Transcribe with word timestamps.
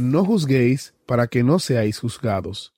No 0.00 0.24
juzguéis 0.24 0.94
para 1.04 1.26
que 1.26 1.42
no 1.42 1.58
seáis 1.58 1.98
juzgados, 1.98 2.72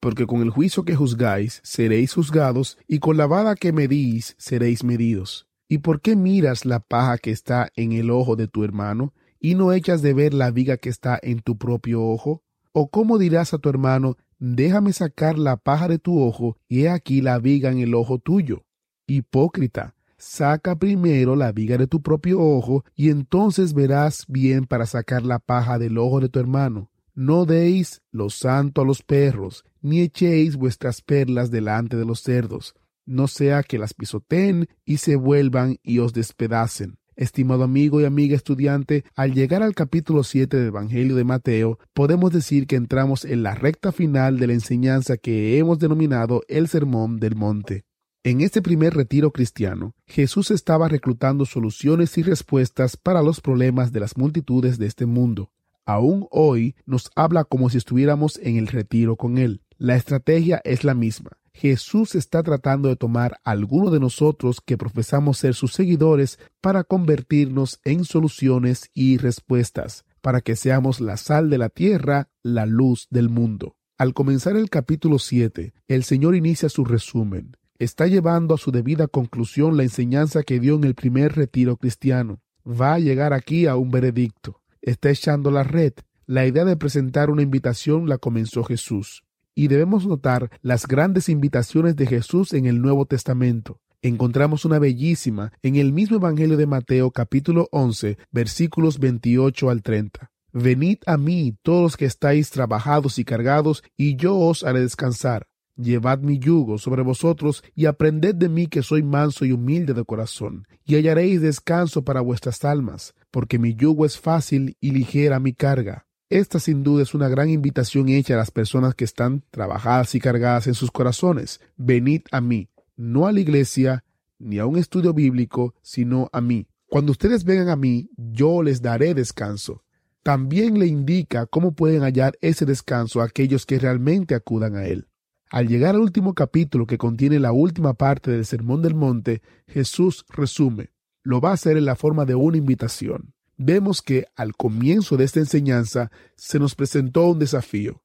porque 0.00 0.26
con 0.26 0.40
el 0.40 0.48
juicio 0.48 0.86
que 0.86 0.96
juzgáis 0.96 1.60
seréis 1.62 2.14
juzgados, 2.14 2.78
y 2.88 2.98
con 2.98 3.18
la 3.18 3.26
vara 3.26 3.56
que 3.56 3.74
medís 3.74 4.34
seréis 4.38 4.82
medidos. 4.82 5.46
¿Y 5.68 5.78
por 5.78 6.00
qué 6.00 6.16
miras 6.16 6.64
la 6.64 6.80
paja 6.80 7.18
que 7.18 7.30
está 7.30 7.68
en 7.76 7.92
el 7.92 8.10
ojo 8.10 8.36
de 8.36 8.48
tu 8.48 8.64
hermano, 8.64 9.12
y 9.38 9.54
no 9.54 9.74
echas 9.74 10.00
de 10.00 10.14
ver 10.14 10.32
la 10.32 10.50
viga 10.50 10.78
que 10.78 10.88
está 10.88 11.20
en 11.22 11.40
tu 11.40 11.58
propio 11.58 12.02
ojo? 12.02 12.42
¿O 12.72 12.88
cómo 12.88 13.18
dirás 13.18 13.52
a 13.52 13.58
tu 13.58 13.68
hermano, 13.68 14.16
déjame 14.38 14.94
sacar 14.94 15.36
la 15.36 15.58
paja 15.58 15.88
de 15.88 15.98
tu 15.98 16.22
ojo, 16.22 16.56
y 16.70 16.84
he 16.84 16.88
aquí 16.88 17.20
la 17.20 17.38
viga 17.38 17.70
en 17.70 17.80
el 17.80 17.94
ojo 17.94 18.18
tuyo? 18.18 18.64
Hipócrita, 19.06 19.94
saca 20.22 20.76
primero 20.76 21.34
la 21.34 21.50
viga 21.50 21.76
de 21.76 21.88
tu 21.88 22.00
propio 22.00 22.40
ojo, 22.40 22.84
y 22.94 23.10
entonces 23.10 23.74
verás 23.74 24.24
bien 24.28 24.66
para 24.66 24.86
sacar 24.86 25.24
la 25.24 25.40
paja 25.40 25.80
del 25.80 25.98
ojo 25.98 26.20
de 26.20 26.28
tu 26.28 26.38
hermano. 26.38 26.90
No 27.12 27.44
deis 27.44 28.02
lo 28.12 28.30
santo 28.30 28.82
a 28.82 28.84
los 28.84 29.02
perros, 29.02 29.64
ni 29.80 30.00
echéis 30.00 30.56
vuestras 30.56 31.02
perlas 31.02 31.50
delante 31.50 31.96
de 31.96 32.04
los 32.04 32.20
cerdos, 32.20 32.74
no 33.04 33.26
sea 33.26 33.64
que 33.64 33.78
las 33.78 33.94
pisoteen 33.94 34.68
y 34.84 34.98
se 34.98 35.16
vuelvan 35.16 35.78
y 35.82 35.98
os 35.98 36.12
despedacen. 36.12 36.98
Estimado 37.16 37.64
amigo 37.64 38.00
y 38.00 38.04
amiga 38.04 38.36
estudiante, 38.36 39.04
al 39.16 39.34
llegar 39.34 39.62
al 39.64 39.74
capítulo 39.74 40.22
7 40.22 40.56
del 40.56 40.68
Evangelio 40.68 41.16
de 41.16 41.24
Mateo, 41.24 41.78
podemos 41.92 42.30
decir 42.30 42.68
que 42.68 42.76
entramos 42.76 43.24
en 43.24 43.42
la 43.42 43.56
recta 43.56 43.90
final 43.90 44.38
de 44.38 44.46
la 44.46 44.52
enseñanza 44.52 45.16
que 45.16 45.58
hemos 45.58 45.80
denominado 45.80 46.42
el 46.48 46.68
Sermón 46.68 47.18
del 47.18 47.34
Monte. 47.34 47.84
En 48.24 48.40
este 48.40 48.62
primer 48.62 48.94
retiro 48.94 49.32
cristiano, 49.32 49.96
Jesús 50.06 50.52
estaba 50.52 50.86
reclutando 50.86 51.44
soluciones 51.44 52.16
y 52.18 52.22
respuestas 52.22 52.96
para 52.96 53.20
los 53.20 53.40
problemas 53.40 53.90
de 53.90 53.98
las 53.98 54.16
multitudes 54.16 54.78
de 54.78 54.86
este 54.86 55.06
mundo. 55.06 55.50
Aún 55.86 56.28
hoy 56.30 56.76
nos 56.86 57.10
habla 57.16 57.42
como 57.42 57.68
si 57.68 57.78
estuviéramos 57.78 58.38
en 58.40 58.58
el 58.58 58.68
retiro 58.68 59.16
con 59.16 59.38
Él. 59.38 59.62
La 59.76 59.96
estrategia 59.96 60.60
es 60.62 60.84
la 60.84 60.94
misma. 60.94 61.32
Jesús 61.52 62.14
está 62.14 62.44
tratando 62.44 62.88
de 62.88 62.94
tomar 62.94 63.40
a 63.42 63.50
alguno 63.50 63.90
de 63.90 63.98
nosotros 63.98 64.60
que 64.64 64.78
profesamos 64.78 65.38
ser 65.38 65.54
sus 65.54 65.72
seguidores 65.72 66.38
para 66.60 66.84
convertirnos 66.84 67.80
en 67.82 68.04
soluciones 68.04 68.88
y 68.94 69.16
respuestas, 69.18 70.04
para 70.20 70.42
que 70.42 70.54
seamos 70.54 71.00
la 71.00 71.16
sal 71.16 71.50
de 71.50 71.58
la 71.58 71.70
tierra, 71.70 72.28
la 72.44 72.66
luz 72.66 73.08
del 73.10 73.28
mundo. 73.28 73.74
Al 73.98 74.14
comenzar 74.14 74.56
el 74.56 74.70
capítulo 74.70 75.18
7, 75.18 75.74
el 75.88 76.04
Señor 76.04 76.36
inicia 76.36 76.68
su 76.68 76.84
resumen. 76.84 77.56
Está 77.82 78.06
llevando 78.06 78.54
a 78.54 78.58
su 78.58 78.70
debida 78.70 79.08
conclusión 79.08 79.76
la 79.76 79.82
enseñanza 79.82 80.44
que 80.44 80.60
dio 80.60 80.76
en 80.76 80.84
el 80.84 80.94
primer 80.94 81.34
retiro 81.34 81.76
cristiano. 81.76 82.38
Va 82.64 82.94
a 82.94 83.00
llegar 83.00 83.32
aquí 83.32 83.66
a 83.66 83.74
un 83.74 83.90
veredicto. 83.90 84.60
Está 84.80 85.10
echando 85.10 85.50
la 85.50 85.64
red. 85.64 85.92
La 86.24 86.46
idea 86.46 86.64
de 86.64 86.76
presentar 86.76 87.28
una 87.28 87.42
invitación 87.42 88.08
la 88.08 88.18
comenzó 88.18 88.62
Jesús 88.62 89.24
y 89.56 89.66
debemos 89.66 90.06
notar 90.06 90.48
las 90.62 90.86
grandes 90.86 91.28
invitaciones 91.28 91.96
de 91.96 92.06
Jesús 92.06 92.52
en 92.52 92.66
el 92.66 92.80
Nuevo 92.80 93.04
Testamento. 93.04 93.80
Encontramos 94.00 94.64
una 94.64 94.78
bellísima 94.78 95.52
en 95.64 95.74
el 95.74 95.92
mismo 95.92 96.18
Evangelio 96.18 96.56
de 96.56 96.68
Mateo 96.68 97.10
capítulo 97.10 97.66
11 97.72 98.16
versículos 98.30 99.00
28 99.00 99.70
al 99.70 99.82
30. 99.82 100.30
Venid 100.52 100.98
a 101.04 101.16
mí 101.16 101.56
todos 101.62 101.82
los 101.82 101.96
que 101.96 102.04
estáis 102.04 102.50
trabajados 102.50 103.18
y 103.18 103.24
cargados, 103.24 103.82
y 103.96 104.14
yo 104.14 104.38
os 104.38 104.62
haré 104.62 104.82
descansar. 104.82 105.48
Llevad 105.76 106.20
mi 106.20 106.38
yugo 106.38 106.78
sobre 106.78 107.02
vosotros 107.02 107.64
y 107.74 107.86
aprended 107.86 108.34
de 108.34 108.48
mí 108.48 108.66
que 108.66 108.82
soy 108.82 109.02
manso 109.02 109.44
y 109.44 109.52
humilde 109.52 109.94
de 109.94 110.04
corazón, 110.04 110.66
y 110.84 110.96
hallaréis 110.96 111.40
descanso 111.40 112.04
para 112.04 112.20
vuestras 112.20 112.64
almas, 112.64 113.14
porque 113.30 113.58
mi 113.58 113.74
yugo 113.74 114.04
es 114.04 114.18
fácil 114.18 114.76
y 114.80 114.90
ligera 114.90 115.40
mi 115.40 115.54
carga. 115.54 116.06
Esta 116.28 116.58
sin 116.60 116.82
duda 116.82 117.02
es 117.02 117.14
una 117.14 117.28
gran 117.28 117.50
invitación 117.50 118.08
hecha 118.08 118.34
a 118.34 118.38
las 118.38 118.50
personas 118.50 118.94
que 118.94 119.04
están 119.04 119.44
trabajadas 119.50 120.14
y 120.14 120.20
cargadas 120.20 120.66
en 120.66 120.74
sus 120.74 120.90
corazones. 120.90 121.60
Venid 121.76 122.22
a 122.30 122.40
mí, 122.40 122.70
no 122.96 123.26
a 123.26 123.32
la 123.32 123.40
iglesia 123.40 124.04
ni 124.38 124.58
a 124.58 124.66
un 124.66 124.78
estudio 124.78 125.12
bíblico, 125.12 125.74
sino 125.82 126.30
a 126.32 126.40
mí. 126.40 126.66
Cuando 126.86 127.12
ustedes 127.12 127.44
vengan 127.44 127.68
a 127.68 127.76
mí, 127.76 128.10
yo 128.16 128.62
les 128.62 128.82
daré 128.82 129.14
descanso. 129.14 129.84
También 130.22 130.78
le 130.78 130.86
indica 130.86 131.46
cómo 131.46 131.72
pueden 131.72 132.02
hallar 132.02 132.36
ese 132.40 132.64
descanso 132.64 133.20
a 133.20 133.24
aquellos 133.24 133.66
que 133.66 133.78
realmente 133.78 134.34
acudan 134.34 134.76
a 134.76 134.86
él. 134.86 135.08
Al 135.52 135.68
llegar 135.68 135.94
al 135.94 136.00
último 136.00 136.34
capítulo 136.34 136.88
que 136.88 136.98
contiene 136.98 137.38
la 137.38 137.52
última 137.52 137.94
parte 137.94 138.32
del 138.32 138.44
Sermón 138.44 138.82
del 138.82 138.96
Monte, 138.96 139.40
Jesús 139.68 140.24
resume. 140.28 140.90
Lo 141.22 141.40
va 141.40 141.50
a 141.50 141.54
hacer 141.54 141.76
en 141.76 141.84
la 141.84 141.94
forma 141.94 142.24
de 142.24 142.34
una 142.34 142.56
invitación 142.56 143.32
vemos 143.64 144.02
que 144.02 144.26
al 144.36 144.54
comienzo 144.54 145.16
de 145.16 145.24
esta 145.24 145.40
enseñanza 145.40 146.10
se 146.36 146.58
nos 146.58 146.74
presentó 146.74 147.28
un 147.28 147.38
desafío. 147.38 148.02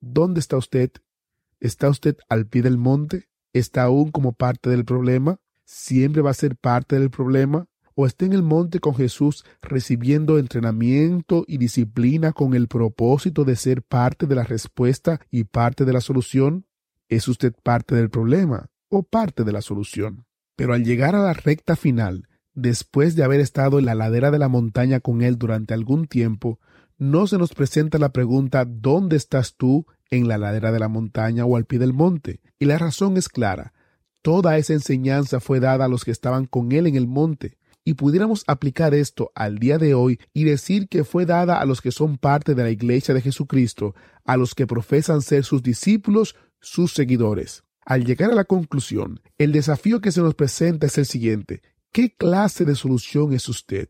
¿Dónde 0.00 0.40
está 0.40 0.56
usted? 0.56 0.90
¿Está 1.58 1.88
usted 1.88 2.16
al 2.28 2.46
pie 2.46 2.62
del 2.62 2.78
monte? 2.78 3.28
¿Está 3.52 3.84
aún 3.84 4.10
como 4.10 4.32
parte 4.32 4.70
del 4.70 4.84
problema? 4.84 5.38
¿Siempre 5.64 6.22
va 6.22 6.30
a 6.30 6.34
ser 6.34 6.56
parte 6.56 6.98
del 6.98 7.10
problema? 7.10 7.66
¿O 7.94 8.06
está 8.06 8.24
en 8.24 8.32
el 8.32 8.42
monte 8.42 8.80
con 8.80 8.94
Jesús 8.94 9.44
recibiendo 9.60 10.38
entrenamiento 10.38 11.44
y 11.46 11.58
disciplina 11.58 12.32
con 12.32 12.54
el 12.54 12.68
propósito 12.68 13.44
de 13.44 13.56
ser 13.56 13.82
parte 13.82 14.26
de 14.26 14.36
la 14.36 14.44
respuesta 14.44 15.20
y 15.30 15.44
parte 15.44 15.84
de 15.84 15.92
la 15.92 16.00
solución? 16.00 16.66
¿Es 17.10 17.26
usted 17.26 17.52
parte 17.64 17.96
del 17.96 18.08
problema 18.08 18.70
o 18.88 19.02
parte 19.02 19.42
de 19.42 19.50
la 19.50 19.62
solución? 19.62 20.26
Pero 20.54 20.74
al 20.74 20.84
llegar 20.84 21.16
a 21.16 21.22
la 21.24 21.32
recta 21.32 21.74
final, 21.74 22.28
después 22.54 23.16
de 23.16 23.24
haber 23.24 23.40
estado 23.40 23.80
en 23.80 23.86
la 23.86 23.96
ladera 23.96 24.30
de 24.30 24.38
la 24.38 24.46
montaña 24.46 25.00
con 25.00 25.20
él 25.20 25.36
durante 25.36 25.74
algún 25.74 26.06
tiempo, 26.06 26.60
no 26.98 27.26
se 27.26 27.36
nos 27.36 27.52
presenta 27.52 27.98
la 27.98 28.12
pregunta 28.12 28.64
¿dónde 28.64 29.16
estás 29.16 29.56
tú 29.56 29.86
en 30.08 30.28
la 30.28 30.38
ladera 30.38 30.70
de 30.70 30.78
la 30.78 30.86
montaña 30.86 31.44
o 31.46 31.56
al 31.56 31.64
pie 31.64 31.80
del 31.80 31.92
monte? 31.92 32.42
Y 32.60 32.66
la 32.66 32.78
razón 32.78 33.16
es 33.16 33.28
clara. 33.28 33.72
Toda 34.22 34.56
esa 34.56 34.74
enseñanza 34.74 35.40
fue 35.40 35.58
dada 35.58 35.86
a 35.86 35.88
los 35.88 36.04
que 36.04 36.12
estaban 36.12 36.46
con 36.46 36.70
él 36.70 36.86
en 36.86 36.94
el 36.94 37.08
monte. 37.08 37.58
Y 37.82 37.94
pudiéramos 37.94 38.44
aplicar 38.46 38.94
esto 38.94 39.32
al 39.34 39.58
día 39.58 39.78
de 39.78 39.94
hoy 39.94 40.20
y 40.32 40.44
decir 40.44 40.86
que 40.86 41.02
fue 41.02 41.26
dada 41.26 41.60
a 41.60 41.64
los 41.64 41.80
que 41.80 41.90
son 41.90 42.18
parte 42.18 42.54
de 42.54 42.62
la 42.62 42.70
iglesia 42.70 43.14
de 43.14 43.22
Jesucristo, 43.22 43.96
a 44.24 44.36
los 44.36 44.54
que 44.54 44.68
profesan 44.68 45.22
ser 45.22 45.42
sus 45.42 45.62
discípulos, 45.62 46.36
sus 46.60 46.92
seguidores. 46.92 47.64
Al 47.84 48.04
llegar 48.04 48.30
a 48.30 48.34
la 48.34 48.44
conclusión, 48.44 49.20
el 49.38 49.52
desafío 49.52 50.00
que 50.00 50.12
se 50.12 50.20
nos 50.20 50.34
presenta 50.34 50.86
es 50.86 50.98
el 50.98 51.06
siguiente. 51.06 51.62
¿Qué 51.92 52.14
clase 52.14 52.64
de 52.64 52.74
solución 52.74 53.32
es 53.32 53.48
usted? 53.48 53.88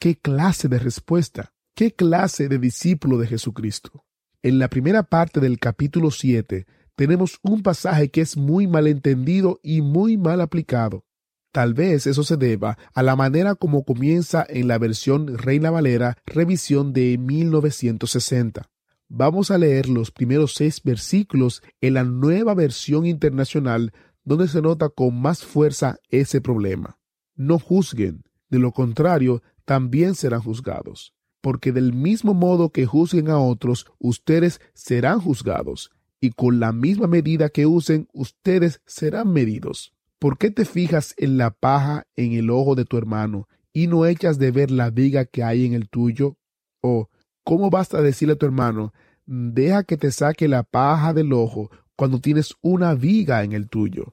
¿Qué 0.00 0.18
clase 0.18 0.68
de 0.68 0.78
respuesta? 0.78 1.52
¿Qué 1.74 1.94
clase 1.94 2.48
de 2.48 2.58
discípulo 2.58 3.18
de 3.18 3.28
Jesucristo? 3.28 4.04
En 4.42 4.58
la 4.58 4.68
primera 4.68 5.02
parte 5.04 5.40
del 5.40 5.58
capítulo 5.58 6.10
7 6.10 6.66
tenemos 6.96 7.38
un 7.42 7.62
pasaje 7.62 8.10
que 8.10 8.20
es 8.20 8.36
muy 8.36 8.66
mal 8.66 8.88
entendido 8.88 9.60
y 9.62 9.82
muy 9.82 10.16
mal 10.16 10.40
aplicado. 10.40 11.04
Tal 11.52 11.74
vez 11.74 12.06
eso 12.06 12.24
se 12.24 12.36
deba 12.36 12.76
a 12.92 13.02
la 13.02 13.16
manera 13.16 13.54
como 13.54 13.84
comienza 13.84 14.44
en 14.48 14.68
la 14.68 14.78
versión 14.78 15.38
Reina 15.38 15.70
Valera 15.70 16.18
revisión 16.26 16.92
de 16.92 17.18
1960. 17.18 18.68
Vamos 19.08 19.50
a 19.50 19.58
leer 19.58 19.88
los 19.88 20.10
primeros 20.10 20.54
seis 20.54 20.82
versículos 20.82 21.62
en 21.80 21.94
la 21.94 22.04
nueva 22.04 22.54
versión 22.54 23.06
internacional 23.06 23.92
donde 24.24 24.48
se 24.48 24.60
nota 24.60 24.88
con 24.90 25.20
más 25.20 25.44
fuerza 25.44 25.98
ese 26.10 26.40
problema 26.40 26.98
no 27.38 27.58
juzguen, 27.58 28.24
de 28.50 28.58
lo 28.58 28.72
contrario, 28.72 29.42
también 29.64 30.14
serán 30.14 30.42
juzgados. 30.42 31.14
Porque 31.40 31.72
del 31.72 31.94
mismo 31.94 32.34
modo 32.34 32.70
que 32.70 32.84
juzguen 32.84 33.30
a 33.30 33.38
otros, 33.38 33.86
ustedes 33.98 34.60
serán 34.74 35.20
juzgados, 35.20 35.90
y 36.20 36.30
con 36.30 36.58
la 36.58 36.72
misma 36.72 37.06
medida 37.06 37.48
que 37.48 37.64
usen, 37.64 38.08
ustedes 38.12 38.82
serán 38.86 39.32
medidos. 39.32 39.94
¿Por 40.18 40.36
qué 40.36 40.50
te 40.50 40.64
fijas 40.64 41.14
en 41.16 41.38
la 41.38 41.52
paja 41.52 42.08
en 42.16 42.32
el 42.32 42.50
ojo 42.50 42.74
de 42.74 42.84
tu 42.84 42.98
hermano 42.98 43.48
y 43.72 43.86
no 43.86 44.04
echas 44.04 44.40
de 44.40 44.50
ver 44.50 44.72
la 44.72 44.90
viga 44.90 45.24
que 45.24 45.44
hay 45.44 45.64
en 45.64 45.74
el 45.74 45.88
tuyo? 45.88 46.36
¿O 46.80 47.08
cómo 47.48 47.70
basta 47.70 48.02
decirle 48.02 48.34
a 48.34 48.36
tu 48.36 48.44
hermano, 48.44 48.92
deja 49.24 49.82
que 49.84 49.96
te 49.96 50.10
saque 50.10 50.48
la 50.48 50.64
paja 50.64 51.14
del 51.14 51.32
ojo 51.32 51.70
cuando 51.96 52.20
tienes 52.20 52.54
una 52.60 52.94
viga 52.94 53.42
en 53.42 53.52
el 53.52 53.68
tuyo? 53.68 54.12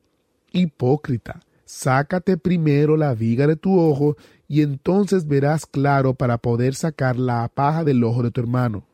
Hipócrita 0.52 1.42
sácate 1.66 2.38
primero 2.38 2.96
la 2.96 3.14
viga 3.14 3.48
de 3.48 3.56
tu 3.56 3.78
ojo, 3.78 4.16
y 4.48 4.62
entonces 4.62 5.28
verás 5.28 5.66
claro 5.66 6.14
para 6.14 6.38
poder 6.38 6.76
sacar 6.76 7.18
la 7.18 7.48
paja 7.54 7.84
del 7.84 8.04
ojo 8.04 8.24
de 8.24 8.32
tu 8.32 8.40
hermano. 8.40 8.86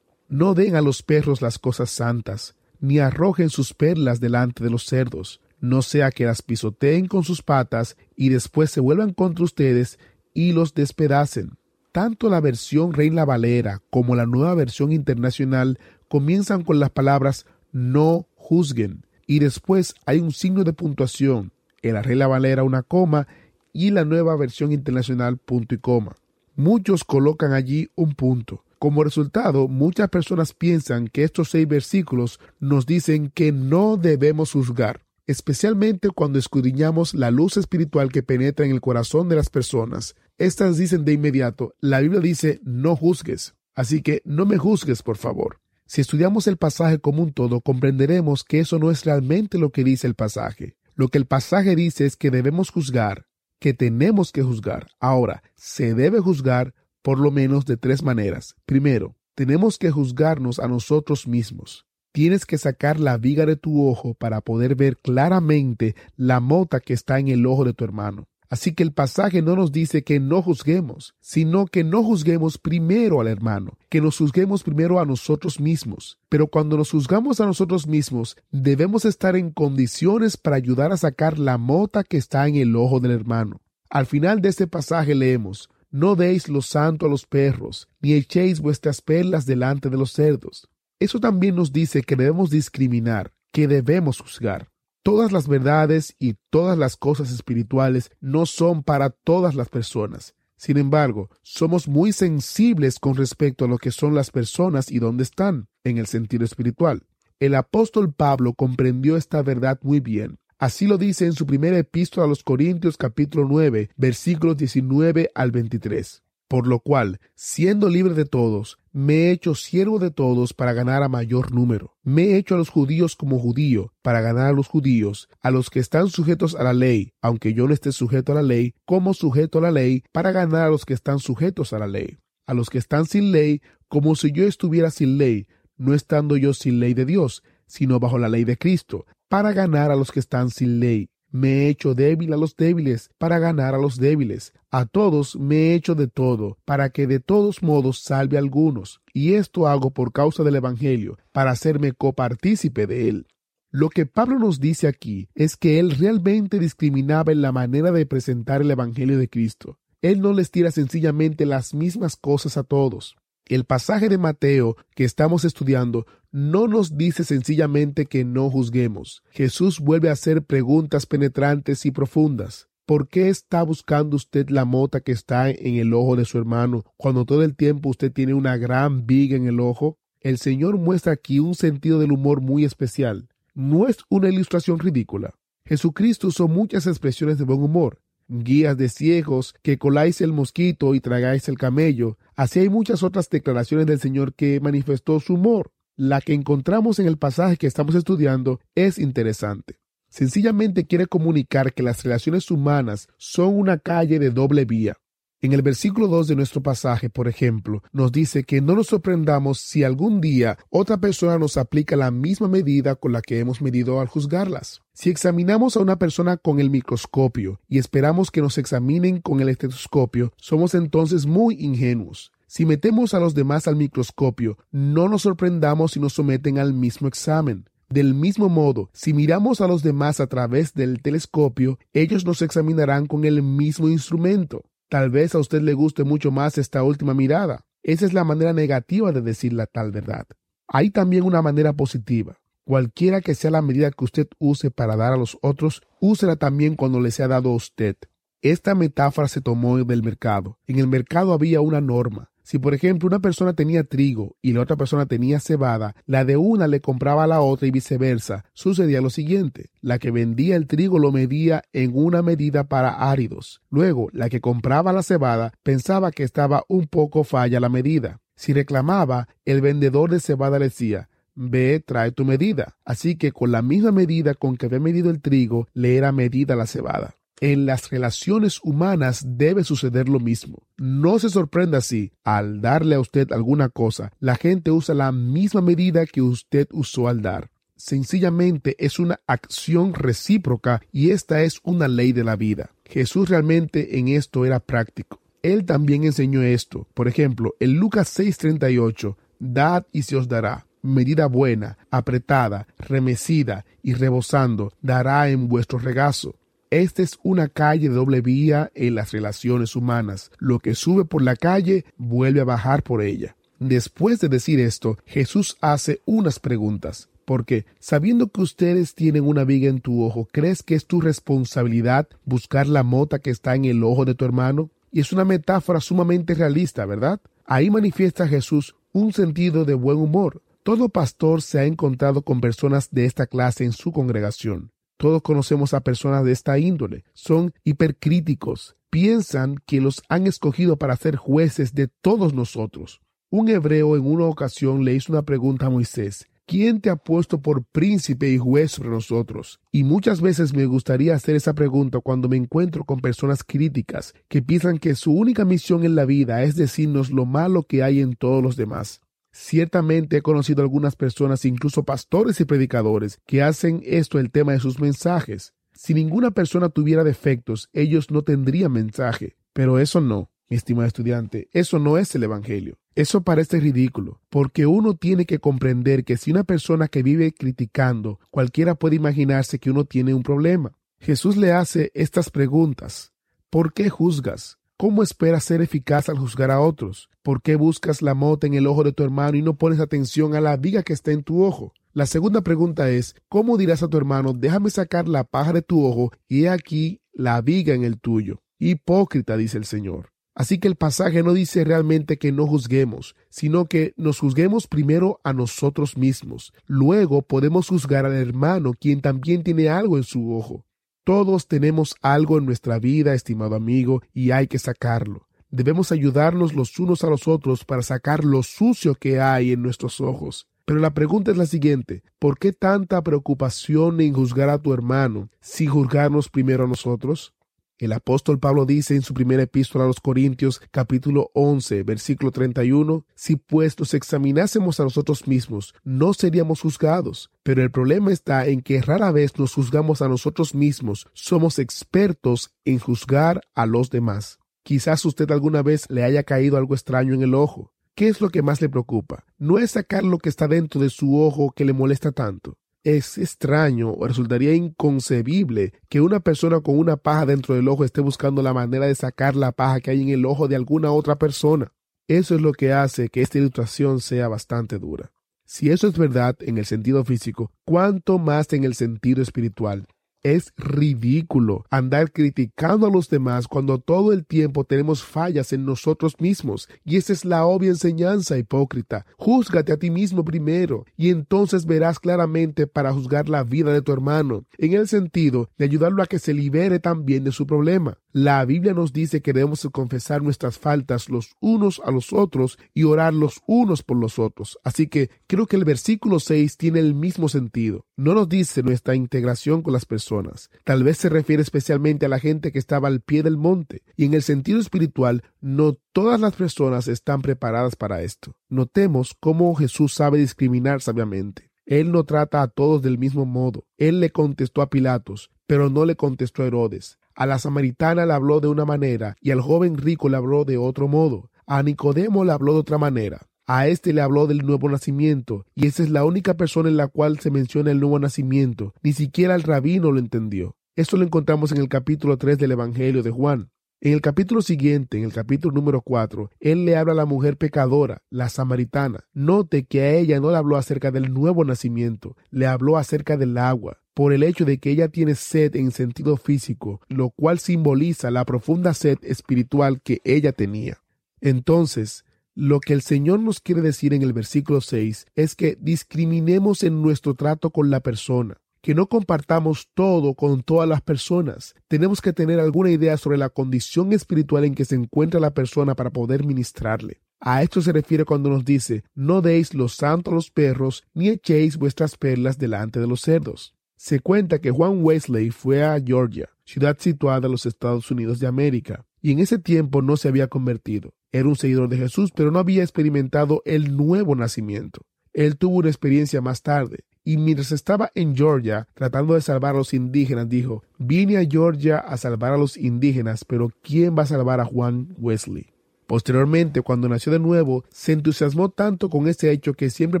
No 0.28 0.54
den 0.54 0.76
a 0.76 0.82
los 0.82 1.02
perros 1.02 1.42
las 1.42 1.58
cosas 1.58 1.90
santas, 1.90 2.54
ni 2.80 2.98
arrojen 2.98 3.50
sus 3.50 3.74
perlas 3.74 4.20
delante 4.20 4.62
de 4.62 4.70
los 4.70 4.84
cerdos, 4.84 5.40
no 5.60 5.82
sea 5.82 6.10
que 6.10 6.26
las 6.26 6.42
pisoteen 6.42 7.06
con 7.06 7.24
sus 7.24 7.42
patas 7.42 7.96
y 8.16 8.28
después 8.28 8.70
se 8.70 8.80
vuelvan 8.80 9.12
contra 9.12 9.44
ustedes 9.44 9.98
y 10.34 10.52
los 10.52 10.74
despedacen. 10.74 11.56
Tanto 11.92 12.30
la 12.30 12.40
versión 12.40 12.94
Reina 12.94 13.26
Valera 13.26 13.82
como 13.90 14.16
la 14.16 14.24
nueva 14.24 14.54
versión 14.54 14.92
internacional 14.92 15.78
comienzan 16.08 16.64
con 16.64 16.80
las 16.80 16.88
palabras 16.88 17.44
no 17.70 18.26
juzguen 18.34 19.04
y 19.26 19.40
después 19.40 19.94
hay 20.06 20.18
un 20.18 20.32
signo 20.32 20.64
de 20.64 20.72
puntuación 20.72 21.52
en 21.82 21.94
la 21.94 22.02
Regla 22.02 22.26
Valera 22.26 22.62
una 22.62 22.82
coma 22.82 23.28
y 23.74 23.90
la 23.90 24.06
nueva 24.06 24.36
versión 24.36 24.72
internacional 24.72 25.36
punto 25.36 25.74
y 25.74 25.78
coma. 25.78 26.16
Muchos 26.56 27.04
colocan 27.04 27.52
allí 27.52 27.90
un 27.94 28.14
punto. 28.14 28.64
Como 28.78 29.04
resultado, 29.04 29.68
muchas 29.68 30.08
personas 30.08 30.54
piensan 30.54 31.08
que 31.08 31.24
estos 31.24 31.50
seis 31.50 31.68
versículos 31.68 32.40
nos 32.58 32.84
dicen 32.86 33.30
que 33.30 33.52
no 33.52 33.96
debemos 33.96 34.52
juzgar, 34.52 35.02
especialmente 35.26 36.10
cuando 36.10 36.38
escudriñamos 36.38 37.14
la 37.14 37.30
luz 37.30 37.56
espiritual 37.56 38.10
que 38.10 38.22
penetra 38.22 38.66
en 38.66 38.72
el 38.72 38.80
corazón 38.80 39.28
de 39.28 39.36
las 39.36 39.50
personas. 39.50 40.14
Estas 40.42 40.76
dicen 40.76 41.04
de 41.04 41.12
inmediato, 41.12 41.76
la 41.78 42.00
Biblia 42.00 42.18
dice, 42.18 42.60
no 42.64 42.96
juzgues. 42.96 43.54
Así 43.76 44.02
que 44.02 44.22
no 44.24 44.44
me 44.44 44.58
juzgues, 44.58 45.00
por 45.04 45.16
favor. 45.16 45.60
Si 45.86 46.00
estudiamos 46.00 46.48
el 46.48 46.56
pasaje 46.56 46.98
como 46.98 47.22
un 47.22 47.32
todo, 47.32 47.60
comprenderemos 47.60 48.42
que 48.42 48.58
eso 48.58 48.80
no 48.80 48.90
es 48.90 49.04
realmente 49.04 49.56
lo 49.56 49.70
que 49.70 49.84
dice 49.84 50.08
el 50.08 50.16
pasaje. 50.16 50.74
Lo 50.96 51.06
que 51.06 51.18
el 51.18 51.26
pasaje 51.26 51.76
dice 51.76 52.06
es 52.06 52.16
que 52.16 52.32
debemos 52.32 52.70
juzgar, 52.70 53.28
que 53.60 53.72
tenemos 53.72 54.32
que 54.32 54.42
juzgar. 54.42 54.88
Ahora, 54.98 55.44
se 55.54 55.94
debe 55.94 56.18
juzgar 56.18 56.74
por 57.02 57.20
lo 57.20 57.30
menos 57.30 57.64
de 57.64 57.76
tres 57.76 58.02
maneras. 58.02 58.56
Primero, 58.66 59.14
tenemos 59.36 59.78
que 59.78 59.92
juzgarnos 59.92 60.58
a 60.58 60.66
nosotros 60.66 61.28
mismos. 61.28 61.86
Tienes 62.10 62.46
que 62.46 62.58
sacar 62.58 62.98
la 62.98 63.16
viga 63.16 63.46
de 63.46 63.54
tu 63.54 63.86
ojo 63.86 64.14
para 64.14 64.40
poder 64.40 64.74
ver 64.74 64.98
claramente 64.98 65.94
la 66.16 66.40
mota 66.40 66.80
que 66.80 66.94
está 66.94 67.20
en 67.20 67.28
el 67.28 67.46
ojo 67.46 67.64
de 67.64 67.74
tu 67.74 67.84
hermano. 67.84 68.26
Así 68.52 68.74
que 68.74 68.82
el 68.82 68.92
pasaje 68.92 69.40
no 69.40 69.56
nos 69.56 69.72
dice 69.72 70.04
que 70.04 70.20
no 70.20 70.42
juzguemos, 70.42 71.14
sino 71.22 71.64
que 71.64 71.84
no 71.84 72.02
juzguemos 72.04 72.58
primero 72.58 73.22
al 73.22 73.26
hermano, 73.26 73.78
que 73.88 74.02
nos 74.02 74.18
juzguemos 74.18 74.62
primero 74.62 75.00
a 75.00 75.06
nosotros 75.06 75.58
mismos. 75.58 76.18
Pero 76.28 76.48
cuando 76.48 76.76
nos 76.76 76.90
juzgamos 76.90 77.40
a 77.40 77.46
nosotros 77.46 77.86
mismos, 77.86 78.36
debemos 78.50 79.06
estar 79.06 79.36
en 79.36 79.52
condiciones 79.52 80.36
para 80.36 80.56
ayudar 80.56 80.92
a 80.92 80.98
sacar 80.98 81.38
la 81.38 81.56
mota 81.56 82.04
que 82.04 82.18
está 82.18 82.46
en 82.46 82.56
el 82.56 82.76
ojo 82.76 83.00
del 83.00 83.12
hermano. 83.12 83.62
Al 83.88 84.04
final 84.04 84.42
de 84.42 84.50
este 84.50 84.66
pasaje 84.66 85.14
leemos, 85.14 85.70
no 85.90 86.14
deis 86.14 86.50
lo 86.50 86.60
santo 86.60 87.06
a 87.06 87.08
los 87.08 87.24
perros, 87.24 87.88
ni 88.02 88.12
echéis 88.12 88.60
vuestras 88.60 89.00
perlas 89.00 89.46
delante 89.46 89.88
de 89.88 89.96
los 89.96 90.12
cerdos. 90.12 90.68
Eso 90.98 91.20
también 91.20 91.54
nos 91.54 91.72
dice 91.72 92.02
que 92.02 92.16
debemos 92.16 92.50
discriminar, 92.50 93.32
que 93.50 93.66
debemos 93.66 94.20
juzgar. 94.20 94.71
Todas 95.04 95.32
las 95.32 95.48
verdades 95.48 96.14
y 96.20 96.36
todas 96.48 96.78
las 96.78 96.96
cosas 96.96 97.32
espirituales 97.32 98.12
no 98.20 98.46
son 98.46 98.84
para 98.84 99.10
todas 99.10 99.56
las 99.56 99.68
personas. 99.68 100.36
Sin 100.56 100.76
embargo, 100.76 101.28
somos 101.42 101.88
muy 101.88 102.12
sensibles 102.12 103.00
con 103.00 103.16
respecto 103.16 103.64
a 103.64 103.68
lo 103.68 103.78
que 103.78 103.90
son 103.90 104.14
las 104.14 104.30
personas 104.30 104.92
y 104.92 105.00
dónde 105.00 105.24
están, 105.24 105.66
en 105.82 105.98
el 105.98 106.06
sentido 106.06 106.44
espiritual. 106.44 107.02
El 107.40 107.56
apóstol 107.56 108.12
Pablo 108.12 108.54
comprendió 108.54 109.16
esta 109.16 109.42
verdad 109.42 109.80
muy 109.82 109.98
bien. 109.98 110.38
Así 110.56 110.86
lo 110.86 110.98
dice 110.98 111.26
en 111.26 111.32
su 111.32 111.46
primera 111.46 111.76
epístola 111.76 112.26
a 112.26 112.28
los 112.28 112.44
Corintios 112.44 112.96
capítulo 112.96 113.44
9, 113.48 113.90
versículos 113.96 114.56
19 114.56 115.32
al 115.34 115.50
23. 115.50 116.22
Por 116.52 116.66
lo 116.66 116.80
cual, 116.80 117.18
siendo 117.34 117.88
libre 117.88 118.12
de 118.12 118.26
todos, 118.26 118.76
me 118.92 119.14
he 119.14 119.30
hecho 119.30 119.54
siervo 119.54 119.98
de 119.98 120.10
todos 120.10 120.52
para 120.52 120.74
ganar 120.74 121.02
a 121.02 121.08
mayor 121.08 121.50
número. 121.50 121.96
Me 122.02 122.24
he 122.24 122.36
hecho 122.36 122.56
a 122.56 122.58
los 122.58 122.68
judíos 122.68 123.16
como 123.16 123.38
judío 123.38 123.94
para 124.02 124.20
ganar 124.20 124.48
a 124.48 124.52
los 124.52 124.68
judíos, 124.68 125.30
a 125.40 125.50
los 125.50 125.70
que 125.70 125.80
están 125.80 126.10
sujetos 126.10 126.54
a 126.54 126.62
la 126.62 126.74
ley, 126.74 127.14
aunque 127.22 127.54
yo 127.54 127.66
no 127.66 127.72
esté 127.72 127.90
sujeto 127.90 128.32
a 128.32 128.34
la 128.34 128.42
ley, 128.42 128.74
como 128.84 129.14
sujeto 129.14 129.60
a 129.60 129.62
la 129.62 129.70
ley 129.70 130.04
para 130.12 130.30
ganar 130.30 130.66
a 130.66 130.68
los 130.70 130.84
que 130.84 130.92
están 130.92 131.20
sujetos 131.20 131.72
a 131.72 131.78
la 131.78 131.86
ley. 131.86 132.18
A 132.46 132.52
los 132.52 132.68
que 132.68 132.76
están 132.76 133.06
sin 133.06 133.32
ley, 133.32 133.62
como 133.88 134.14
si 134.14 134.30
yo 134.30 134.44
estuviera 134.44 134.90
sin 134.90 135.16
ley, 135.16 135.46
no 135.78 135.94
estando 135.94 136.36
yo 136.36 136.52
sin 136.52 136.80
ley 136.80 136.92
de 136.92 137.06
Dios, 137.06 137.42
sino 137.66 137.98
bajo 137.98 138.18
la 138.18 138.28
ley 138.28 138.44
de 138.44 138.58
Cristo, 138.58 139.06
para 139.30 139.54
ganar 139.54 139.90
a 139.90 139.96
los 139.96 140.12
que 140.12 140.20
están 140.20 140.50
sin 140.50 140.80
ley. 140.80 141.08
Me 141.32 141.48
he 141.48 141.68
hecho 141.70 141.94
débil 141.94 142.34
a 142.34 142.36
los 142.36 142.56
débiles, 142.56 143.10
para 143.16 143.38
ganar 143.38 143.74
a 143.74 143.78
los 143.78 143.96
débiles. 143.96 144.52
A 144.70 144.84
todos 144.84 145.34
me 145.34 145.56
he 145.56 145.74
hecho 145.74 145.94
de 145.94 146.06
todo, 146.06 146.58
para 146.66 146.90
que 146.90 147.06
de 147.06 147.20
todos 147.20 147.62
modos 147.62 148.00
salve 148.00 148.36
a 148.36 148.40
algunos. 148.40 149.00
Y 149.14 149.32
esto 149.32 149.66
hago 149.66 149.92
por 149.92 150.12
causa 150.12 150.44
del 150.44 150.56
Evangelio, 150.56 151.18
para 151.32 151.50
hacerme 151.50 151.92
copartícipe 151.92 152.86
de 152.86 153.08
él. 153.08 153.26
Lo 153.70 153.88
que 153.88 154.04
Pablo 154.04 154.38
nos 154.38 154.60
dice 154.60 154.86
aquí 154.86 155.30
es 155.34 155.56
que 155.56 155.78
él 155.78 155.92
realmente 155.92 156.58
discriminaba 156.58 157.32
en 157.32 157.40
la 157.40 157.50
manera 157.50 157.90
de 157.90 158.04
presentar 158.04 158.60
el 158.60 158.70
Evangelio 158.70 159.16
de 159.16 159.30
Cristo. 159.30 159.78
Él 160.02 160.20
no 160.20 160.34
les 160.34 160.50
tira 160.50 160.70
sencillamente 160.70 161.46
las 161.46 161.72
mismas 161.72 162.16
cosas 162.16 162.58
a 162.58 162.64
todos. 162.64 163.16
El 163.46 163.64
pasaje 163.64 164.08
de 164.08 164.18
Mateo 164.18 164.76
que 164.94 165.04
estamos 165.04 165.44
estudiando 165.44 166.06
no 166.30 166.68
nos 166.68 166.96
dice 166.96 167.24
sencillamente 167.24 168.06
que 168.06 168.24
no 168.24 168.48
juzguemos. 168.48 169.22
Jesús 169.30 169.80
vuelve 169.80 170.08
a 170.08 170.12
hacer 170.12 170.44
preguntas 170.44 171.06
penetrantes 171.06 171.84
y 171.84 171.90
profundas. 171.90 172.68
¿Por 172.86 173.08
qué 173.08 173.28
está 173.28 173.62
buscando 173.62 174.16
usted 174.16 174.48
la 174.48 174.64
mota 174.64 175.00
que 175.00 175.12
está 175.12 175.50
en 175.50 175.76
el 175.76 175.92
ojo 175.92 176.16
de 176.16 176.24
su 176.24 176.38
hermano 176.38 176.84
cuando 176.96 177.24
todo 177.24 177.42
el 177.42 177.56
tiempo 177.56 177.90
usted 177.90 178.12
tiene 178.12 178.34
una 178.34 178.56
gran 178.56 179.06
viga 179.06 179.36
en 179.36 179.46
el 179.46 179.60
ojo? 179.60 179.98
El 180.20 180.38
Señor 180.38 180.78
muestra 180.78 181.12
aquí 181.12 181.40
un 181.40 181.54
sentido 181.54 181.98
del 181.98 182.12
humor 182.12 182.40
muy 182.40 182.64
especial. 182.64 183.28
No 183.54 183.88
es 183.88 183.98
una 184.08 184.28
ilustración 184.28 184.78
ridícula. 184.78 185.34
Jesucristo 185.64 186.28
usó 186.28 186.48
muchas 186.48 186.86
expresiones 186.86 187.38
de 187.38 187.44
buen 187.44 187.62
humor 187.62 188.01
guías 188.32 188.76
de 188.76 188.88
ciegos, 188.88 189.54
que 189.62 189.78
coláis 189.78 190.20
el 190.20 190.32
mosquito 190.32 190.94
y 190.94 191.00
tragáis 191.00 191.48
el 191.48 191.58
camello. 191.58 192.18
Así 192.34 192.60
hay 192.60 192.68
muchas 192.68 193.02
otras 193.02 193.28
declaraciones 193.28 193.86
del 193.86 194.00
Señor 194.00 194.34
que 194.34 194.60
manifestó 194.60 195.20
su 195.20 195.34
humor. 195.34 195.72
La 195.96 196.20
que 196.20 196.32
encontramos 196.32 196.98
en 196.98 197.06
el 197.06 197.18
pasaje 197.18 197.58
que 197.58 197.66
estamos 197.66 197.94
estudiando 197.94 198.60
es 198.74 198.98
interesante. 198.98 199.78
Sencillamente 200.08 200.86
quiere 200.86 201.06
comunicar 201.06 201.74
que 201.74 201.82
las 201.82 202.02
relaciones 202.02 202.50
humanas 202.50 203.08
son 203.18 203.58
una 203.58 203.78
calle 203.78 204.18
de 204.18 204.30
doble 204.30 204.64
vía. 204.64 204.96
En 205.44 205.52
el 205.52 205.62
versículo 205.62 206.06
2 206.06 206.28
de 206.28 206.36
nuestro 206.36 206.62
pasaje, 206.62 207.10
por 207.10 207.26
ejemplo, 207.26 207.82
nos 207.92 208.12
dice 208.12 208.44
que 208.44 208.60
no 208.60 208.76
nos 208.76 208.86
sorprendamos 208.86 209.58
si 209.58 209.82
algún 209.82 210.20
día 210.20 210.56
otra 210.70 210.98
persona 210.98 211.36
nos 211.36 211.56
aplica 211.56 211.96
la 211.96 212.12
misma 212.12 212.46
medida 212.46 212.94
con 212.94 213.10
la 213.10 213.22
que 213.22 213.40
hemos 213.40 213.60
medido 213.60 214.00
al 214.00 214.06
juzgarlas. 214.06 214.82
Si 214.92 215.10
examinamos 215.10 215.76
a 215.76 215.80
una 215.80 215.98
persona 215.98 216.36
con 216.36 216.60
el 216.60 216.70
microscopio 216.70 217.58
y 217.68 217.78
esperamos 217.78 218.30
que 218.30 218.40
nos 218.40 218.56
examinen 218.56 219.20
con 219.20 219.40
el 219.40 219.48
estetoscopio, 219.48 220.32
somos 220.36 220.76
entonces 220.76 221.26
muy 221.26 221.56
ingenuos. 221.58 222.30
Si 222.46 222.64
metemos 222.64 223.12
a 223.12 223.18
los 223.18 223.34
demás 223.34 223.66
al 223.66 223.74
microscopio, 223.74 224.58
no 224.70 225.08
nos 225.08 225.22
sorprendamos 225.22 225.90
si 225.90 225.98
nos 225.98 226.12
someten 226.12 226.58
al 226.60 226.72
mismo 226.72 227.08
examen. 227.08 227.68
Del 227.90 228.14
mismo 228.14 228.48
modo, 228.48 228.90
si 228.92 229.12
miramos 229.12 229.60
a 229.60 229.66
los 229.66 229.82
demás 229.82 230.20
a 230.20 230.28
través 230.28 230.72
del 230.72 231.02
telescopio, 231.02 231.80
ellos 231.92 232.24
nos 232.24 232.42
examinarán 232.42 233.06
con 233.06 233.24
el 233.24 233.42
mismo 233.42 233.88
instrumento. 233.88 234.62
Tal 234.92 235.08
vez 235.08 235.34
a 235.34 235.38
usted 235.38 235.62
le 235.62 235.72
guste 235.72 236.04
mucho 236.04 236.30
más 236.30 236.58
esta 236.58 236.82
última 236.82 237.14
mirada. 237.14 237.64
Esa 237.82 238.04
es 238.04 238.12
la 238.12 238.24
manera 238.24 238.52
negativa 238.52 239.10
de 239.10 239.22
decir 239.22 239.54
la 239.54 239.64
tal 239.64 239.90
verdad. 239.90 240.26
Hay 240.68 240.90
también 240.90 241.22
una 241.22 241.40
manera 241.40 241.72
positiva. 241.72 242.36
Cualquiera 242.66 243.22
que 243.22 243.34
sea 243.34 243.50
la 243.50 243.62
medida 243.62 243.90
que 243.90 244.04
usted 244.04 244.28
use 244.38 244.70
para 244.70 244.94
dar 244.94 245.14
a 245.14 245.16
los 245.16 245.38
otros, 245.40 245.80
úsela 245.98 246.36
también 246.36 246.76
cuando 246.76 247.00
le 247.00 247.10
sea 247.10 247.26
dado 247.26 247.48
a 247.48 247.54
usted. 247.54 247.96
Esta 248.42 248.74
metáfora 248.74 249.28
se 249.28 249.40
tomó 249.40 249.82
del 249.82 250.02
mercado. 250.02 250.58
En 250.66 250.78
el 250.78 250.88
mercado 250.88 251.32
había 251.32 251.62
una 251.62 251.80
norma. 251.80 252.30
Si 252.42 252.58
por 252.58 252.74
ejemplo 252.74 253.06
una 253.06 253.20
persona 253.20 253.54
tenía 253.54 253.84
trigo 253.84 254.36
y 254.42 254.52
la 254.52 254.60
otra 254.60 254.76
persona 254.76 255.06
tenía 255.06 255.40
cebada, 255.40 255.94
la 256.06 256.24
de 256.24 256.36
una 256.36 256.66
le 256.66 256.80
compraba 256.80 257.24
a 257.24 257.26
la 257.26 257.40
otra 257.40 257.68
y 257.68 257.70
viceversa. 257.70 258.44
Sucedía 258.52 259.00
lo 259.00 259.10
siguiente, 259.10 259.70
la 259.80 259.98
que 259.98 260.10
vendía 260.10 260.56
el 260.56 260.66
trigo 260.66 260.98
lo 260.98 261.12
medía 261.12 261.62
en 261.72 261.92
una 261.94 262.22
medida 262.22 262.64
para 262.64 263.10
áridos. 263.10 263.62
Luego, 263.70 264.08
la 264.12 264.28
que 264.28 264.40
compraba 264.40 264.92
la 264.92 265.02
cebada 265.02 265.52
pensaba 265.62 266.10
que 266.10 266.24
estaba 266.24 266.64
un 266.68 266.86
poco 266.86 267.24
falla 267.24 267.60
la 267.60 267.68
medida. 267.68 268.20
Si 268.36 268.52
reclamaba, 268.52 269.28
el 269.44 269.60
vendedor 269.60 270.10
de 270.10 270.20
cebada 270.20 270.58
le 270.58 270.66
decía, 270.66 271.08
Ve, 271.34 271.80
trae 271.80 272.12
tu 272.12 272.24
medida. 272.24 272.76
Así 272.84 273.16
que 273.16 273.32
con 273.32 273.52
la 273.52 273.62
misma 273.62 273.92
medida 273.92 274.34
con 274.34 274.56
que 274.56 274.66
había 274.66 274.80
medido 274.80 275.10
el 275.10 275.20
trigo, 275.20 275.68
le 275.72 275.96
era 275.96 276.12
medida 276.12 276.56
la 276.56 276.66
cebada. 276.66 277.14
En 277.42 277.66
las 277.66 277.90
relaciones 277.90 278.60
humanas 278.62 279.24
debe 279.26 279.64
suceder 279.64 280.08
lo 280.08 280.20
mismo. 280.20 280.62
No 280.76 281.18
se 281.18 281.28
sorprenda 281.28 281.80
si, 281.80 282.12
al 282.22 282.60
darle 282.60 282.94
a 282.94 283.00
usted 283.00 283.32
alguna 283.32 283.68
cosa, 283.68 284.12
la 284.20 284.36
gente 284.36 284.70
usa 284.70 284.94
la 284.94 285.10
misma 285.10 285.60
medida 285.60 286.06
que 286.06 286.22
usted 286.22 286.68
usó 286.70 287.08
al 287.08 287.20
dar. 287.20 287.50
Sencillamente 287.74 288.76
es 288.78 289.00
una 289.00 289.18
acción 289.26 289.92
recíproca 289.92 290.82
y 290.92 291.10
esta 291.10 291.42
es 291.42 291.58
una 291.64 291.88
ley 291.88 292.12
de 292.12 292.22
la 292.22 292.36
vida. 292.36 292.70
Jesús 292.84 293.28
realmente 293.28 293.98
en 293.98 294.06
esto 294.06 294.44
era 294.44 294.60
práctico. 294.60 295.20
Él 295.42 295.64
también 295.64 296.04
enseñó 296.04 296.42
esto. 296.42 296.86
Por 296.94 297.08
ejemplo, 297.08 297.56
en 297.58 297.74
Lucas 297.74 298.08
6:38, 298.16 299.16
dad 299.40 299.84
y 299.90 300.02
se 300.02 300.14
os 300.14 300.28
dará. 300.28 300.68
Medida 300.80 301.26
buena, 301.26 301.76
apretada, 301.90 302.68
remecida 302.78 303.64
y 303.82 303.94
rebosando, 303.94 304.72
dará 304.80 305.28
en 305.28 305.48
vuestro 305.48 305.80
regazo 305.80 306.36
esta 306.72 307.02
es 307.02 307.18
una 307.22 307.48
calle 307.48 307.90
de 307.90 307.94
doble 307.94 308.22
vía 308.22 308.72
en 308.74 308.94
las 308.94 309.12
relaciones 309.12 309.76
humanas. 309.76 310.30
Lo 310.38 310.58
que 310.58 310.74
sube 310.74 311.04
por 311.04 311.20
la 311.20 311.36
calle 311.36 311.84
vuelve 311.98 312.40
a 312.40 312.44
bajar 312.44 312.82
por 312.82 313.02
ella. 313.02 313.36
Después 313.58 314.20
de 314.20 314.30
decir 314.30 314.58
esto, 314.58 314.96
Jesús 315.04 315.58
hace 315.60 316.00
unas 316.06 316.38
preguntas. 316.40 317.10
Porque, 317.26 317.66
sabiendo 317.78 318.28
que 318.28 318.40
ustedes 318.40 318.94
tienen 318.94 319.24
una 319.24 319.44
viga 319.44 319.68
en 319.68 319.80
tu 319.80 320.02
ojo, 320.02 320.26
¿crees 320.32 320.62
que 320.62 320.74
es 320.74 320.86
tu 320.86 321.02
responsabilidad 321.02 322.08
buscar 322.24 322.66
la 322.66 322.82
mota 322.82 323.18
que 323.18 323.30
está 323.30 323.54
en 323.54 323.66
el 323.66 323.84
ojo 323.84 324.06
de 324.06 324.14
tu 324.14 324.24
hermano? 324.24 324.70
Y 324.90 325.00
es 325.00 325.12
una 325.12 325.26
metáfora 325.26 325.78
sumamente 325.78 326.34
realista, 326.34 326.86
¿verdad? 326.86 327.20
Ahí 327.44 327.68
manifiesta 327.68 328.26
Jesús 328.26 328.74
un 328.92 329.12
sentido 329.12 329.66
de 329.66 329.74
buen 329.74 329.98
humor. 329.98 330.40
Todo 330.62 330.88
pastor 330.88 331.42
se 331.42 331.58
ha 331.58 331.64
encontrado 331.64 332.22
con 332.22 332.40
personas 332.40 332.88
de 332.90 333.04
esta 333.04 333.26
clase 333.26 333.64
en 333.64 333.72
su 333.72 333.92
congregación. 333.92 334.70
Todos 335.02 335.20
conocemos 335.22 335.74
a 335.74 335.80
personas 335.80 336.24
de 336.24 336.30
esta 336.30 336.60
índole. 336.60 337.02
Son 337.12 337.52
hipercríticos. 337.64 338.76
Piensan 338.88 339.56
que 339.66 339.80
los 339.80 340.00
han 340.08 340.28
escogido 340.28 340.76
para 340.76 340.94
ser 340.94 341.16
jueces 341.16 341.74
de 341.74 341.88
todos 341.88 342.34
nosotros. 342.34 343.00
Un 343.28 343.48
hebreo 343.48 343.96
en 343.96 344.06
una 344.06 344.26
ocasión 344.26 344.84
le 344.84 344.94
hizo 344.94 345.10
una 345.12 345.22
pregunta 345.22 345.66
a 345.66 345.70
Moisés. 345.70 346.28
¿Quién 346.46 346.80
te 346.80 346.88
ha 346.88 346.94
puesto 346.94 347.40
por 347.40 347.64
príncipe 347.64 348.30
y 348.30 348.38
juez 348.38 348.70
sobre 348.70 348.90
nosotros? 348.90 349.58
Y 349.72 349.82
muchas 349.82 350.20
veces 350.20 350.54
me 350.54 350.66
gustaría 350.66 351.16
hacer 351.16 351.34
esa 351.34 351.52
pregunta 351.52 351.98
cuando 351.98 352.28
me 352.28 352.36
encuentro 352.36 352.84
con 352.84 353.00
personas 353.00 353.42
críticas 353.42 354.14
que 354.28 354.40
piensan 354.40 354.78
que 354.78 354.94
su 354.94 355.12
única 355.12 355.44
misión 355.44 355.82
en 355.82 355.96
la 355.96 356.04
vida 356.04 356.44
es 356.44 356.54
decirnos 356.54 357.10
lo 357.10 357.26
malo 357.26 357.64
que 357.64 357.82
hay 357.82 358.00
en 358.00 358.14
todos 358.14 358.40
los 358.40 358.54
demás. 358.54 359.00
Ciertamente 359.32 360.18
he 360.18 360.22
conocido 360.22 360.62
algunas 360.62 360.94
personas, 360.94 361.44
incluso 361.44 361.84
pastores 361.84 362.40
y 362.40 362.44
predicadores, 362.44 363.18
que 363.26 363.42
hacen 363.42 363.82
esto 363.84 364.18
el 364.18 364.30
tema 364.30 364.52
de 364.52 364.60
sus 364.60 364.78
mensajes. 364.78 365.54
Si 365.72 365.94
ninguna 365.94 366.30
persona 366.30 366.68
tuviera 366.68 367.02
defectos, 367.02 367.70
ellos 367.72 368.10
no 368.10 368.22
tendrían 368.22 368.72
mensaje. 368.72 369.36
Pero 369.54 369.78
eso 369.78 370.00
no, 370.00 370.30
mi 370.48 370.56
estimado 370.56 370.86
estudiante, 370.86 371.48
eso 371.52 371.78
no 371.78 371.96
es 371.96 372.14
el 372.14 372.24
Evangelio. 372.24 372.78
Eso 372.94 373.22
parece 373.22 373.58
ridículo, 373.58 374.20
porque 374.28 374.66
uno 374.66 374.94
tiene 374.94 375.24
que 375.24 375.38
comprender 375.38 376.04
que 376.04 376.18
si 376.18 376.30
una 376.30 376.44
persona 376.44 376.88
que 376.88 377.02
vive 377.02 377.32
criticando, 377.32 378.20
cualquiera 378.30 378.74
puede 378.74 378.96
imaginarse 378.96 379.58
que 379.58 379.70
uno 379.70 379.86
tiene 379.86 380.12
un 380.12 380.22
problema. 380.22 380.76
Jesús 381.00 381.38
le 381.38 381.52
hace 381.52 381.90
estas 381.94 382.28
preguntas. 382.28 383.12
¿Por 383.48 383.72
qué 383.72 383.88
juzgas? 383.88 384.58
¿Cómo 384.76 385.02
esperas 385.02 385.44
ser 385.44 385.62
eficaz 385.62 386.08
al 386.08 386.18
juzgar 386.18 386.50
a 386.50 386.60
otros? 386.60 387.08
¿Por 387.22 387.40
qué 387.40 387.54
buscas 387.56 388.02
la 388.02 388.14
mota 388.14 388.46
en 388.46 388.54
el 388.54 388.66
ojo 388.66 388.82
de 388.82 388.92
tu 388.92 389.04
hermano 389.04 389.36
y 389.36 389.42
no 389.42 389.56
pones 389.56 389.78
atención 389.78 390.34
a 390.34 390.40
la 390.40 390.56
viga 390.56 390.82
que 390.82 390.92
está 390.92 391.12
en 391.12 391.22
tu 391.22 391.44
ojo? 391.44 391.72
La 391.92 392.06
segunda 392.06 392.40
pregunta 392.40 392.90
es, 392.90 393.14
¿cómo 393.28 393.56
dirás 393.56 393.82
a 393.82 393.88
tu 393.88 393.96
hermano, 393.96 394.32
déjame 394.32 394.70
sacar 394.70 395.06
la 395.06 395.24
paja 395.24 395.52
de 395.52 395.62
tu 395.62 395.84
ojo 395.84 396.10
y 396.26 396.44
he 396.44 396.48
aquí 396.48 397.00
la 397.12 397.40
viga 397.42 397.74
en 397.74 397.84
el 397.84 398.00
tuyo? 398.00 398.42
Hipócrita, 398.58 399.36
dice 399.36 399.58
el 399.58 399.66
Señor. 399.66 400.12
Así 400.34 400.58
que 400.58 400.68
el 400.68 400.76
pasaje 400.76 401.22
no 401.22 401.34
dice 401.34 401.62
realmente 401.62 402.16
que 402.16 402.32
no 402.32 402.46
juzguemos, 402.46 403.14
sino 403.28 403.66
que 403.66 403.92
nos 403.96 404.18
juzguemos 404.18 404.66
primero 404.66 405.20
a 405.24 405.32
nosotros 405.32 405.98
mismos. 405.98 406.54
Luego 406.66 407.22
podemos 407.22 407.68
juzgar 407.68 408.06
al 408.06 408.14
hermano 408.14 408.72
quien 408.72 409.02
también 409.02 409.44
tiene 409.44 409.68
algo 409.68 409.98
en 409.98 410.04
su 410.04 410.34
ojo. 410.34 410.64
Todos 411.04 411.48
tenemos 411.48 411.96
algo 412.00 412.38
en 412.38 412.46
nuestra 412.46 412.78
vida, 412.78 413.12
estimado 413.12 413.56
amigo, 413.56 414.02
y 414.14 414.30
hay 414.30 414.46
que 414.46 414.60
sacarlo. 414.60 415.26
Debemos 415.50 415.90
ayudarnos 415.90 416.54
los 416.54 416.78
unos 416.78 417.02
a 417.02 417.08
los 417.08 417.26
otros 417.26 417.64
para 417.64 417.82
sacar 417.82 418.24
lo 418.24 418.44
sucio 418.44 418.94
que 418.94 419.20
hay 419.20 419.50
en 419.50 419.62
nuestros 419.62 420.00
ojos. 420.00 420.46
Pero 420.64 420.78
la 420.78 420.94
pregunta 420.94 421.32
es 421.32 421.36
la 421.36 421.46
siguiente, 421.46 422.04
¿por 422.20 422.38
qué 422.38 422.52
tanta 422.52 423.02
preocupación 423.02 424.00
en 424.00 424.14
juzgar 424.14 424.48
a 424.48 424.58
tu 424.62 424.72
hermano 424.72 425.28
sin 425.40 425.70
juzgarnos 425.70 426.28
primero 426.28 426.64
a 426.64 426.68
nosotros? 426.68 427.34
El 427.82 427.92
apóstol 427.92 428.38
Pablo 428.38 428.64
dice 428.64 428.94
en 428.94 429.02
su 429.02 429.12
primera 429.12 429.42
epístola 429.42 429.82
a 429.82 429.88
los 429.88 429.98
Corintios 429.98 430.62
capítulo 430.70 431.32
11 431.34 431.82
versículo 431.82 432.30
31, 432.30 433.04
si 433.16 433.34
pues 433.34 433.76
nos 433.76 433.92
examinásemos 433.94 434.78
a 434.78 434.84
nosotros 434.84 435.26
mismos, 435.26 435.74
no 435.82 436.14
seríamos 436.14 436.60
juzgados. 436.60 437.32
Pero 437.42 437.60
el 437.60 437.72
problema 437.72 438.12
está 438.12 438.46
en 438.46 438.60
que 438.60 438.80
rara 438.80 439.10
vez 439.10 439.36
nos 439.36 439.54
juzgamos 439.54 440.00
a 440.00 440.06
nosotros 440.06 440.54
mismos, 440.54 441.08
somos 441.12 441.58
expertos 441.58 442.54
en 442.64 442.78
juzgar 442.78 443.40
a 443.52 443.66
los 443.66 443.90
demás. 443.90 444.38
Quizás 444.62 445.04
usted 445.04 445.28
alguna 445.32 445.62
vez 445.62 445.90
le 445.90 446.04
haya 446.04 446.22
caído 446.22 446.58
algo 446.58 446.74
extraño 446.74 447.14
en 447.14 447.22
el 447.22 447.34
ojo. 447.34 447.72
¿Qué 447.96 448.06
es 448.06 448.20
lo 448.20 448.30
que 448.30 448.42
más 448.42 448.60
le 448.62 448.68
preocupa? 448.68 449.24
No 449.38 449.58
es 449.58 449.72
sacar 449.72 450.04
lo 450.04 450.18
que 450.18 450.28
está 450.28 450.46
dentro 450.46 450.80
de 450.80 450.88
su 450.88 451.20
ojo 451.20 451.50
que 451.50 451.64
le 451.64 451.72
molesta 451.72 452.12
tanto. 452.12 452.56
Es 452.84 453.16
extraño 453.16 453.92
o 453.92 454.08
resultaría 454.08 454.54
inconcebible 454.54 455.72
que 455.88 456.00
una 456.00 456.18
persona 456.18 456.60
con 456.60 456.76
una 456.76 456.96
paja 456.96 457.26
dentro 457.26 457.54
del 457.54 457.68
ojo 457.68 457.84
esté 457.84 458.00
buscando 458.00 458.42
la 458.42 458.52
manera 458.52 458.86
de 458.86 458.94
sacar 458.96 459.36
la 459.36 459.52
paja 459.52 459.80
que 459.80 459.92
hay 459.92 460.02
en 460.02 460.08
el 460.08 460.26
ojo 460.26 460.48
de 460.48 460.56
alguna 460.56 460.90
otra 460.90 461.16
persona. 461.16 461.72
Eso 462.08 462.34
es 462.34 462.40
lo 462.40 462.52
que 462.52 462.72
hace 462.72 463.08
que 463.08 463.22
esta 463.22 463.38
ilustración 463.38 464.00
sea 464.00 464.26
bastante 464.26 464.80
dura. 464.80 465.12
Si 465.44 465.70
eso 465.70 465.86
es 465.86 465.96
verdad 465.96 466.36
en 466.40 466.58
el 466.58 466.66
sentido 466.66 467.04
físico, 467.04 467.52
¿cuánto 467.64 468.18
más 468.18 468.52
en 468.52 468.64
el 468.64 468.74
sentido 468.74 469.22
espiritual? 469.22 469.86
Es 470.24 470.52
ridículo 470.56 471.64
andar 471.68 472.12
criticando 472.12 472.86
a 472.86 472.90
los 472.90 473.08
demás 473.08 473.48
cuando 473.48 473.78
todo 473.78 474.12
el 474.12 474.24
tiempo 474.24 474.62
tenemos 474.62 475.02
fallas 475.02 475.52
en 475.52 475.66
nosotros 475.66 476.20
mismos. 476.20 476.68
Y 476.84 476.96
esa 476.96 477.12
es 477.12 477.24
la 477.24 477.44
obvia 477.44 477.70
enseñanza 477.70 478.38
hipócrita. 478.38 479.04
Júzgate 479.16 479.72
a 479.72 479.78
ti 479.78 479.90
mismo 479.90 480.24
primero 480.24 480.84
y 480.96 481.10
entonces 481.10 481.66
verás 481.66 481.98
claramente 481.98 482.68
para 482.68 482.92
juzgar 482.92 483.28
la 483.28 483.42
vida 483.42 483.72
de 483.72 483.82
tu 483.82 483.92
hermano, 483.92 484.44
en 484.58 484.74
el 484.74 484.86
sentido 484.86 485.50
de 485.58 485.64
ayudarlo 485.64 486.04
a 486.04 486.06
que 486.06 486.20
se 486.20 486.34
libere 486.34 486.78
también 486.78 487.24
de 487.24 487.32
su 487.32 487.44
problema. 487.44 487.98
La 488.14 488.44
Biblia 488.44 488.74
nos 488.74 488.92
dice 488.92 489.22
que 489.22 489.32
debemos 489.32 489.66
confesar 489.72 490.22
nuestras 490.22 490.58
faltas 490.58 491.08
los 491.08 491.34
unos 491.40 491.80
a 491.82 491.90
los 491.90 492.12
otros 492.12 492.58
y 492.74 492.84
orar 492.84 493.14
los 493.14 493.40
unos 493.46 493.82
por 493.82 493.96
los 493.96 494.18
otros. 494.18 494.58
Así 494.62 494.86
que 494.86 495.08
creo 495.26 495.46
que 495.46 495.56
el 495.56 495.64
versículo 495.64 496.20
6 496.20 496.58
tiene 496.58 496.80
el 496.80 496.94
mismo 496.94 497.30
sentido. 497.30 497.86
No 497.96 498.12
nos 498.12 498.28
dice 498.28 498.62
nuestra 498.62 498.94
integración 498.94 499.62
con 499.62 499.72
las 499.72 499.86
personas. 499.86 500.50
Tal 500.62 500.84
vez 500.84 500.98
se 500.98 501.08
refiere 501.08 501.42
especialmente 501.42 502.04
a 502.04 502.10
la 502.10 502.18
gente 502.18 502.52
que 502.52 502.58
estaba 502.58 502.88
al 502.88 503.00
pie 503.00 503.22
del 503.22 503.38
monte. 503.38 503.82
Y 503.96 504.04
en 504.04 504.12
el 504.12 504.22
sentido 504.22 504.60
espiritual, 504.60 505.22
no 505.40 505.78
todas 505.94 506.20
las 506.20 506.34
personas 506.34 506.88
están 506.88 507.22
preparadas 507.22 507.76
para 507.76 508.02
esto. 508.02 508.36
Notemos 508.50 509.16
cómo 509.18 509.54
Jesús 509.54 509.94
sabe 509.94 510.18
discriminar 510.18 510.82
sabiamente. 510.82 511.50
Él 511.64 511.92
no 511.92 512.04
trata 512.04 512.42
a 512.42 512.48
todos 512.48 512.82
del 512.82 512.98
mismo 512.98 513.24
modo. 513.24 513.64
Él 513.78 514.00
le 514.00 514.10
contestó 514.10 514.60
a 514.60 514.68
Pilatos, 514.68 515.30
pero 515.46 515.70
no 515.70 515.86
le 515.86 515.96
contestó 515.96 516.42
a 516.42 516.46
Herodes. 516.46 516.98
A 517.14 517.26
la 517.26 517.38
samaritana 517.38 518.06
le 518.06 518.12
habló 518.12 518.40
de 518.40 518.48
una 518.48 518.64
manera 518.64 519.16
y 519.20 519.30
al 519.30 519.40
joven 519.40 519.76
rico 519.76 520.08
le 520.08 520.16
habló 520.16 520.44
de 520.44 520.58
otro 520.58 520.88
modo. 520.88 521.30
A 521.46 521.62
Nicodemo 521.62 522.24
le 522.24 522.32
habló 522.32 522.54
de 522.54 522.60
otra 522.60 522.78
manera. 522.78 523.26
A 523.46 523.66
este 523.66 523.92
le 523.92 524.00
habló 524.00 524.26
del 524.26 524.46
nuevo 524.46 524.68
nacimiento, 524.68 525.46
y 525.54 525.66
esa 525.66 525.82
es 525.82 525.90
la 525.90 526.04
única 526.04 526.34
persona 526.34 526.68
en 526.68 526.76
la 526.76 526.86
cual 526.86 527.18
se 527.18 527.30
menciona 527.30 527.72
el 527.72 527.80
nuevo 527.80 527.98
nacimiento. 527.98 528.72
Ni 528.82 528.92
siquiera 528.92 529.34
el 529.34 529.42
rabino 529.42 529.90
lo 529.90 529.98
entendió. 529.98 530.56
Esto 530.76 530.96
lo 530.96 531.04
encontramos 531.04 531.50
en 531.52 531.58
el 531.58 531.68
capítulo 531.68 532.16
3 532.16 532.38
del 532.38 532.52
Evangelio 532.52 533.02
de 533.02 533.10
Juan. 533.10 533.50
En 533.84 533.92
el 533.94 534.00
capítulo 534.00 534.42
siguiente, 534.42 534.96
en 534.96 535.02
el 535.02 535.12
capítulo 535.12 535.52
número 535.52 535.80
4, 535.82 536.30
él 536.38 536.64
le 536.64 536.76
habla 536.76 536.92
a 536.92 536.94
la 536.94 537.04
mujer 537.04 537.36
pecadora, 537.36 538.00
la 538.10 538.28
samaritana. 538.28 539.08
Note 539.12 539.64
que 539.64 539.80
a 539.80 539.94
ella 539.94 540.20
no 540.20 540.30
le 540.30 540.36
habló 540.36 540.56
acerca 540.56 540.92
del 540.92 541.12
nuevo 541.12 541.44
nacimiento, 541.44 542.16
le 542.30 542.46
habló 542.46 542.76
acerca 542.76 543.16
del 543.16 543.36
agua 543.36 543.78
por 543.92 544.12
el 544.12 544.22
hecho 544.22 544.44
de 544.44 544.58
que 544.58 544.70
ella 544.70 544.86
tiene 544.86 545.16
sed 545.16 545.56
en 545.56 545.72
sentido 545.72 546.16
físico, 546.16 546.80
lo 546.86 547.10
cual 547.10 547.40
simboliza 547.40 548.12
la 548.12 548.24
profunda 548.24 548.72
sed 548.72 548.98
espiritual 549.02 549.82
que 549.82 550.00
ella 550.04 550.30
tenía. 550.30 550.78
Entonces, 551.20 552.04
lo 552.36 552.60
que 552.60 552.74
el 552.74 552.82
Señor 552.82 553.18
nos 553.18 553.40
quiere 553.40 553.62
decir 553.62 553.94
en 553.94 554.02
el 554.02 554.12
versículo 554.12 554.60
6 554.60 555.06
es 555.16 555.34
que 555.34 555.58
discriminemos 555.60 556.62
en 556.62 556.82
nuestro 556.82 557.14
trato 557.14 557.50
con 557.50 557.68
la 557.68 557.80
persona, 557.80 558.40
que 558.62 558.74
no 558.74 558.86
compartamos 558.86 559.68
todo 559.74 560.14
con 560.14 560.42
todas 560.42 560.68
las 560.68 560.80
personas. 560.80 561.54
Tenemos 561.68 562.00
que 562.00 562.12
tener 562.12 562.38
alguna 562.38 562.70
idea 562.70 562.96
sobre 562.96 563.18
la 563.18 563.28
condición 563.28 563.92
espiritual 563.92 564.44
en 564.44 564.54
que 564.54 564.64
se 564.64 564.76
encuentra 564.76 565.20
la 565.20 565.34
persona 565.34 565.74
para 565.74 565.90
poder 565.90 566.24
ministrarle. 566.24 567.02
A 567.20 567.42
esto 567.42 567.60
se 567.60 567.72
refiere 567.72 568.04
cuando 568.04 568.30
nos 568.30 568.44
dice, 568.44 568.84
no 568.94 569.20
deis 569.20 569.52
lo 569.52 569.68
santo 569.68 570.10
a 570.10 570.14
los 570.14 570.30
perros, 570.30 570.84
ni 570.94 571.08
echéis 571.08 571.56
vuestras 571.56 571.96
perlas 571.96 572.38
delante 572.38 572.80
de 572.80 572.86
los 572.86 573.00
cerdos. 573.00 573.54
Se 573.76 574.00
cuenta 574.00 574.40
que 574.40 574.52
Juan 574.52 574.82
Wesley 574.82 575.30
fue 575.30 575.64
a 575.64 575.80
Georgia, 575.80 576.30
ciudad 576.44 576.76
situada 576.78 577.26
en 577.26 577.32
los 577.32 577.46
Estados 577.46 577.90
Unidos 577.90 578.20
de 578.20 578.28
América, 578.28 578.86
y 579.00 579.10
en 579.10 579.18
ese 579.18 579.38
tiempo 579.38 579.82
no 579.82 579.96
se 579.96 580.08
había 580.08 580.28
convertido. 580.28 580.94
Era 581.10 581.28
un 581.28 581.36
seguidor 581.36 581.68
de 581.68 581.78
Jesús, 581.78 582.10
pero 582.14 582.30
no 582.30 582.38
había 582.38 582.62
experimentado 582.62 583.42
el 583.44 583.76
nuevo 583.76 584.14
nacimiento. 584.14 584.86
Él 585.12 585.36
tuvo 585.36 585.56
una 585.56 585.68
experiencia 585.68 586.20
más 586.20 586.42
tarde, 586.42 586.84
y 587.04 587.16
mientras 587.16 587.52
estaba 587.52 587.90
en 587.94 588.14
Georgia 588.14 588.68
tratando 588.74 589.14
de 589.14 589.20
salvar 589.20 589.54
a 589.54 589.58
los 589.58 589.74
indígenas, 589.74 590.28
dijo, 590.28 590.62
vine 590.78 591.16
a 591.16 591.24
Georgia 591.24 591.78
a 591.78 591.96
salvar 591.96 592.32
a 592.32 592.38
los 592.38 592.56
indígenas, 592.56 593.24
pero 593.24 593.50
¿quién 593.62 593.96
va 593.96 594.02
a 594.02 594.06
salvar 594.06 594.40
a 594.40 594.44
Juan 594.44 594.94
Wesley? 594.98 595.52
Posteriormente, 595.86 596.62
cuando 596.62 596.88
nació 596.88 597.12
de 597.12 597.18
nuevo, 597.18 597.64
se 597.68 597.92
entusiasmó 597.92 598.48
tanto 598.48 598.88
con 598.88 599.08
ese 599.08 599.30
hecho 599.30 599.52
que 599.54 599.68
siempre 599.68 600.00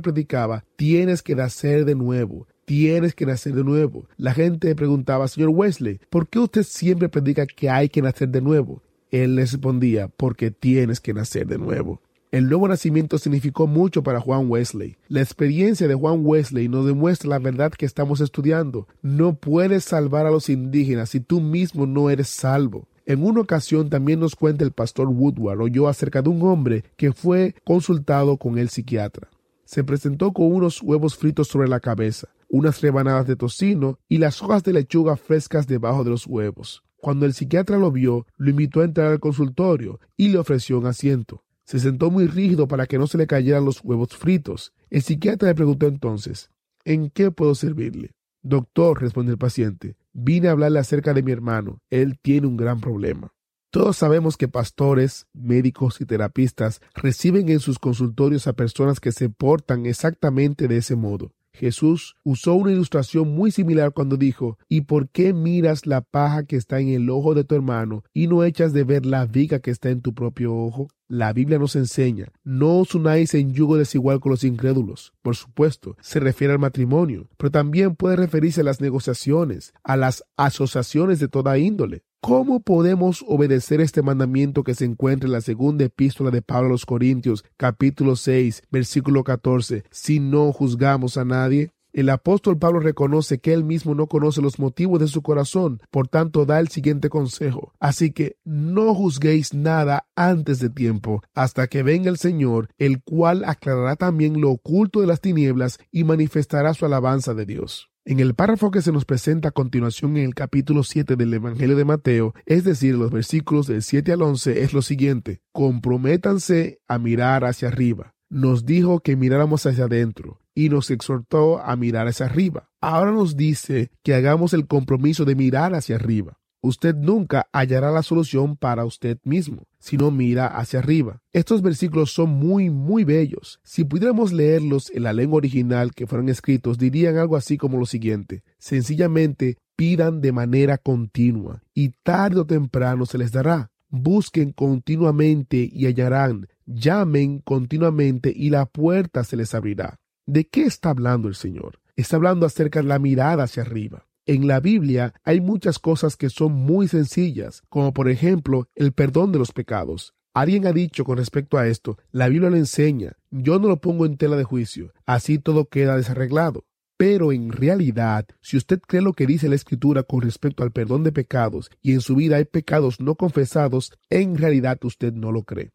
predicaba, 0.00 0.64
tienes 0.76 1.22
que 1.22 1.34
nacer 1.34 1.84
de 1.84 1.94
nuevo, 1.94 2.46
tienes 2.64 3.14
que 3.14 3.26
nacer 3.26 3.54
de 3.54 3.64
nuevo. 3.64 4.08
La 4.16 4.32
gente 4.32 4.74
preguntaba, 4.74 5.28
señor 5.28 5.50
Wesley, 5.50 6.00
¿por 6.08 6.28
qué 6.28 6.38
usted 6.38 6.62
siempre 6.62 7.08
predica 7.08 7.46
que 7.46 7.68
hay 7.68 7.88
que 7.88 8.00
nacer 8.00 8.28
de 8.28 8.40
nuevo? 8.40 8.82
Él 9.10 9.36
les 9.36 9.52
respondía, 9.52 10.08
porque 10.08 10.50
tienes 10.50 11.00
que 11.00 11.12
nacer 11.12 11.46
de 11.46 11.58
nuevo. 11.58 12.00
El 12.32 12.48
nuevo 12.48 12.66
nacimiento 12.66 13.18
significó 13.18 13.66
mucho 13.66 14.02
para 14.02 14.18
Juan 14.18 14.50
Wesley. 14.50 14.96
La 15.08 15.20
experiencia 15.20 15.86
de 15.86 15.94
Juan 15.94 16.24
Wesley 16.24 16.66
nos 16.66 16.86
demuestra 16.86 17.28
la 17.28 17.38
verdad 17.38 17.72
que 17.72 17.84
estamos 17.84 18.22
estudiando. 18.22 18.88
No 19.02 19.34
puedes 19.34 19.84
salvar 19.84 20.24
a 20.24 20.30
los 20.30 20.48
indígenas 20.48 21.10
si 21.10 21.20
tú 21.20 21.42
mismo 21.42 21.84
no 21.84 22.08
eres 22.08 22.28
salvo. 22.28 22.88
En 23.04 23.22
una 23.22 23.42
ocasión 23.42 23.90
también 23.90 24.18
nos 24.18 24.34
cuenta 24.34 24.64
el 24.64 24.72
pastor 24.72 25.08
Woodward 25.08 25.60
oyó 25.60 25.88
acerca 25.88 26.22
de 26.22 26.30
un 26.30 26.40
hombre 26.40 26.84
que 26.96 27.12
fue 27.12 27.54
consultado 27.64 28.38
con 28.38 28.56
el 28.56 28.70
psiquiatra. 28.70 29.28
Se 29.66 29.84
presentó 29.84 30.32
con 30.32 30.50
unos 30.50 30.80
huevos 30.82 31.16
fritos 31.16 31.48
sobre 31.48 31.68
la 31.68 31.80
cabeza, 31.80 32.28
unas 32.48 32.80
rebanadas 32.80 33.26
de 33.26 33.36
tocino 33.36 33.98
y 34.08 34.16
las 34.16 34.42
hojas 34.42 34.64
de 34.64 34.72
lechuga 34.72 35.16
frescas 35.18 35.66
debajo 35.66 36.02
de 36.02 36.08
los 36.08 36.26
huevos. 36.26 36.82
Cuando 36.96 37.26
el 37.26 37.34
psiquiatra 37.34 37.76
lo 37.76 37.92
vio, 37.92 38.26
lo 38.38 38.48
invitó 38.48 38.80
a 38.80 38.84
entrar 38.84 39.08
al 39.08 39.20
consultorio 39.20 40.00
y 40.16 40.28
le 40.28 40.38
ofreció 40.38 40.78
un 40.78 40.86
asiento. 40.86 41.42
Se 41.64 41.78
sentó 41.78 42.10
muy 42.10 42.26
rígido 42.26 42.68
para 42.68 42.86
que 42.86 42.98
no 42.98 43.06
se 43.06 43.18
le 43.18 43.26
cayeran 43.26 43.64
los 43.64 43.82
huevos 43.84 44.16
fritos. 44.16 44.72
El 44.90 45.02
psiquiatra 45.02 45.48
le 45.48 45.54
preguntó 45.54 45.86
entonces 45.86 46.50
¿En 46.84 47.10
qué 47.10 47.30
puedo 47.30 47.54
servirle? 47.54 48.12
Doctor, 48.42 49.00
respondió 49.00 49.32
el 49.32 49.38
paciente, 49.38 49.96
vine 50.12 50.48
a 50.48 50.50
hablarle 50.52 50.80
acerca 50.80 51.14
de 51.14 51.22
mi 51.22 51.30
hermano. 51.30 51.80
Él 51.90 52.18
tiene 52.20 52.48
un 52.48 52.56
gran 52.56 52.80
problema. 52.80 53.32
Todos 53.70 53.96
sabemos 53.96 54.36
que 54.36 54.48
pastores, 54.48 55.26
médicos 55.32 56.00
y 56.00 56.04
terapistas 56.04 56.82
reciben 56.94 57.48
en 57.48 57.60
sus 57.60 57.78
consultorios 57.78 58.46
a 58.46 58.52
personas 58.52 59.00
que 59.00 59.12
se 59.12 59.30
portan 59.30 59.86
exactamente 59.86 60.68
de 60.68 60.78
ese 60.78 60.96
modo. 60.96 61.32
Jesús 61.52 62.16
usó 62.24 62.54
una 62.54 62.72
ilustración 62.72 63.34
muy 63.34 63.50
similar 63.50 63.92
cuando 63.92 64.16
dijo, 64.16 64.58
¿Y 64.68 64.82
por 64.82 65.08
qué 65.08 65.32
miras 65.32 65.86
la 65.86 66.00
paja 66.00 66.44
que 66.44 66.56
está 66.56 66.80
en 66.80 66.88
el 66.88 67.10
ojo 67.10 67.34
de 67.34 67.44
tu 67.44 67.54
hermano 67.54 68.04
y 68.12 68.26
no 68.26 68.44
echas 68.44 68.72
de 68.72 68.84
ver 68.84 69.06
la 69.06 69.26
viga 69.26 69.60
que 69.60 69.70
está 69.70 69.90
en 69.90 70.00
tu 70.00 70.14
propio 70.14 70.54
ojo? 70.54 70.88
La 71.08 71.32
Biblia 71.34 71.58
nos 71.58 71.76
enseña, 71.76 72.32
no 72.42 72.78
os 72.78 72.94
unáis 72.94 73.34
en 73.34 73.52
yugo 73.52 73.76
desigual 73.76 74.18
con 74.18 74.30
los 74.30 74.44
incrédulos. 74.44 75.12
Por 75.20 75.36
supuesto, 75.36 75.96
se 76.00 76.20
refiere 76.20 76.54
al 76.54 76.58
matrimonio, 76.58 77.28
pero 77.36 77.50
también 77.50 77.96
puede 77.96 78.16
referirse 78.16 78.62
a 78.62 78.64
las 78.64 78.80
negociaciones, 78.80 79.74
a 79.84 79.98
las 79.98 80.24
asociaciones 80.36 81.20
de 81.20 81.28
toda 81.28 81.58
índole. 81.58 82.04
¿Cómo 82.24 82.60
podemos 82.60 83.24
obedecer 83.26 83.80
este 83.80 84.00
mandamiento 84.00 84.62
que 84.62 84.76
se 84.76 84.84
encuentra 84.84 85.26
en 85.26 85.32
la 85.32 85.40
segunda 85.40 85.86
epístola 85.86 86.30
de 86.30 86.40
Pablo 86.40 86.68
a 86.68 86.70
los 86.70 86.86
Corintios, 86.86 87.44
capítulo 87.56 88.14
6, 88.14 88.62
versículo 88.70 89.24
14, 89.24 89.82
si 89.90 90.20
no 90.20 90.52
juzgamos 90.52 91.16
a 91.16 91.24
nadie? 91.24 91.72
El 91.92 92.08
apóstol 92.08 92.58
Pablo 92.58 92.80
reconoce 92.80 93.38
que 93.38 93.52
él 93.52 93.64
mismo 93.64 93.94
no 93.94 94.06
conoce 94.06 94.40
los 94.40 94.58
motivos 94.58 94.98
de 94.98 95.08
su 95.08 95.20
corazón, 95.20 95.82
por 95.90 96.08
tanto 96.08 96.46
da 96.46 96.58
el 96.58 96.68
siguiente 96.68 97.10
consejo. 97.10 97.74
Así 97.80 98.12
que 98.12 98.38
no 98.44 98.94
juzguéis 98.94 99.52
nada 99.52 100.06
antes 100.16 100.58
de 100.58 100.70
tiempo, 100.70 101.22
hasta 101.34 101.66
que 101.66 101.82
venga 101.82 102.08
el 102.08 102.16
Señor, 102.16 102.70
el 102.78 103.02
cual 103.02 103.44
aclarará 103.44 103.96
también 103.96 104.40
lo 104.40 104.52
oculto 104.52 105.02
de 105.02 105.06
las 105.06 105.20
tinieblas 105.20 105.78
y 105.90 106.04
manifestará 106.04 106.72
su 106.72 106.86
alabanza 106.86 107.34
de 107.34 107.44
Dios. 107.44 107.90
En 108.06 108.20
el 108.20 108.34
párrafo 108.34 108.70
que 108.70 108.80
se 108.80 108.90
nos 108.90 109.04
presenta 109.04 109.50
a 109.50 109.52
continuación 109.52 110.16
en 110.16 110.24
el 110.24 110.34
capítulo 110.34 110.84
7 110.84 111.14
del 111.16 111.34
Evangelio 111.34 111.76
de 111.76 111.84
Mateo, 111.84 112.32
es 112.46 112.64
decir, 112.64 112.94
los 112.94 113.10
versículos 113.10 113.66
del 113.66 113.82
7 113.82 114.12
al 114.12 114.22
11, 114.22 114.62
es 114.62 114.72
lo 114.72 114.80
siguiente, 114.80 115.42
comprométanse 115.52 116.80
a 116.88 116.98
mirar 116.98 117.44
hacia 117.44 117.68
arriba. 117.68 118.14
Nos 118.30 118.64
dijo 118.64 119.00
que 119.00 119.14
miráramos 119.14 119.66
hacia 119.66 119.84
adentro 119.84 120.41
y 120.54 120.68
nos 120.68 120.90
exhortó 120.90 121.60
a 121.60 121.76
mirar 121.76 122.08
hacia 122.08 122.26
arriba. 122.26 122.68
Ahora 122.80 123.12
nos 123.12 123.36
dice 123.36 123.90
que 124.02 124.14
hagamos 124.14 124.52
el 124.54 124.66
compromiso 124.66 125.24
de 125.24 125.34
mirar 125.34 125.74
hacia 125.74 125.96
arriba 125.96 126.38
usted 126.62 126.94
nunca 126.94 127.48
hallará 127.52 127.90
la 127.90 128.02
solución 128.02 128.56
para 128.56 128.84
usted 128.84 129.18
mismo, 129.24 129.66
sino 129.78 130.10
mira 130.10 130.46
hacia 130.46 130.78
arriba. 130.78 131.20
Estos 131.32 131.60
versículos 131.60 132.12
son 132.12 132.30
muy, 132.30 132.70
muy 132.70 133.04
bellos. 133.04 133.60
Si 133.64 133.84
pudiéramos 133.84 134.32
leerlos 134.32 134.90
en 134.90 135.02
la 135.02 135.12
lengua 135.12 135.38
original 135.38 135.92
que 135.92 136.06
fueron 136.06 136.28
escritos, 136.28 136.78
dirían 136.78 137.18
algo 137.18 137.36
así 137.36 137.58
como 137.58 137.78
lo 137.78 137.86
siguiente. 137.86 138.44
Sencillamente, 138.58 139.58
pidan 139.76 140.20
de 140.20 140.32
manera 140.32 140.78
continua, 140.78 141.62
y 141.74 141.90
tarde 142.02 142.40
o 142.40 142.46
temprano 142.46 143.04
se 143.06 143.18
les 143.18 143.32
dará. 143.32 143.70
Busquen 143.88 144.52
continuamente 144.52 145.68
y 145.70 145.86
hallarán. 145.86 146.46
Llamen 146.64 147.40
continuamente 147.40 148.32
y 148.34 148.48
la 148.48 148.64
puerta 148.66 149.24
se 149.24 149.36
les 149.36 149.54
abrirá. 149.54 149.98
¿De 150.26 150.46
qué 150.46 150.62
está 150.62 150.90
hablando 150.90 151.26
el 151.26 151.34
Señor? 151.34 151.80
Está 151.96 152.14
hablando 152.14 152.46
acerca 152.46 152.80
de 152.80 152.86
la 152.86 153.00
mirada 153.00 153.42
hacia 153.42 153.64
arriba. 153.64 154.06
En 154.24 154.46
la 154.46 154.60
Biblia 154.60 155.14
hay 155.24 155.40
muchas 155.40 155.80
cosas 155.80 156.16
que 156.16 156.30
son 156.30 156.52
muy 156.52 156.86
sencillas, 156.86 157.62
como 157.68 157.92
por 157.92 158.08
ejemplo 158.08 158.68
el 158.76 158.92
perdón 158.92 159.32
de 159.32 159.40
los 159.40 159.50
pecados. 159.50 160.14
Alguien 160.32 160.64
ha 160.68 160.72
dicho 160.72 161.04
con 161.04 161.18
respecto 161.18 161.58
a 161.58 161.66
esto, 161.66 161.98
la 162.12 162.28
Biblia 162.28 162.50
lo 162.50 162.56
enseña, 162.56 163.14
yo 163.32 163.58
no 163.58 163.66
lo 163.66 163.80
pongo 163.80 164.06
en 164.06 164.16
tela 164.16 164.36
de 164.36 164.44
juicio, 164.44 164.92
así 165.06 165.40
todo 165.40 165.68
queda 165.68 165.96
desarreglado. 165.96 166.66
Pero 166.96 167.32
en 167.32 167.50
realidad, 167.50 168.26
si 168.40 168.56
usted 168.56 168.78
cree 168.80 169.02
lo 169.02 169.14
que 169.14 169.26
dice 169.26 169.48
la 169.48 169.56
Escritura 169.56 170.04
con 170.04 170.20
respecto 170.20 170.62
al 170.62 170.70
perdón 170.70 171.02
de 171.02 171.10
pecados 171.10 171.68
y 171.82 171.94
en 171.94 172.00
su 172.00 172.14
vida 172.14 172.36
hay 172.36 172.44
pecados 172.44 173.00
no 173.00 173.16
confesados, 173.16 173.92
en 174.08 174.38
realidad 174.38 174.78
usted 174.84 175.12
no 175.12 175.32
lo 175.32 175.42
cree. 175.42 175.72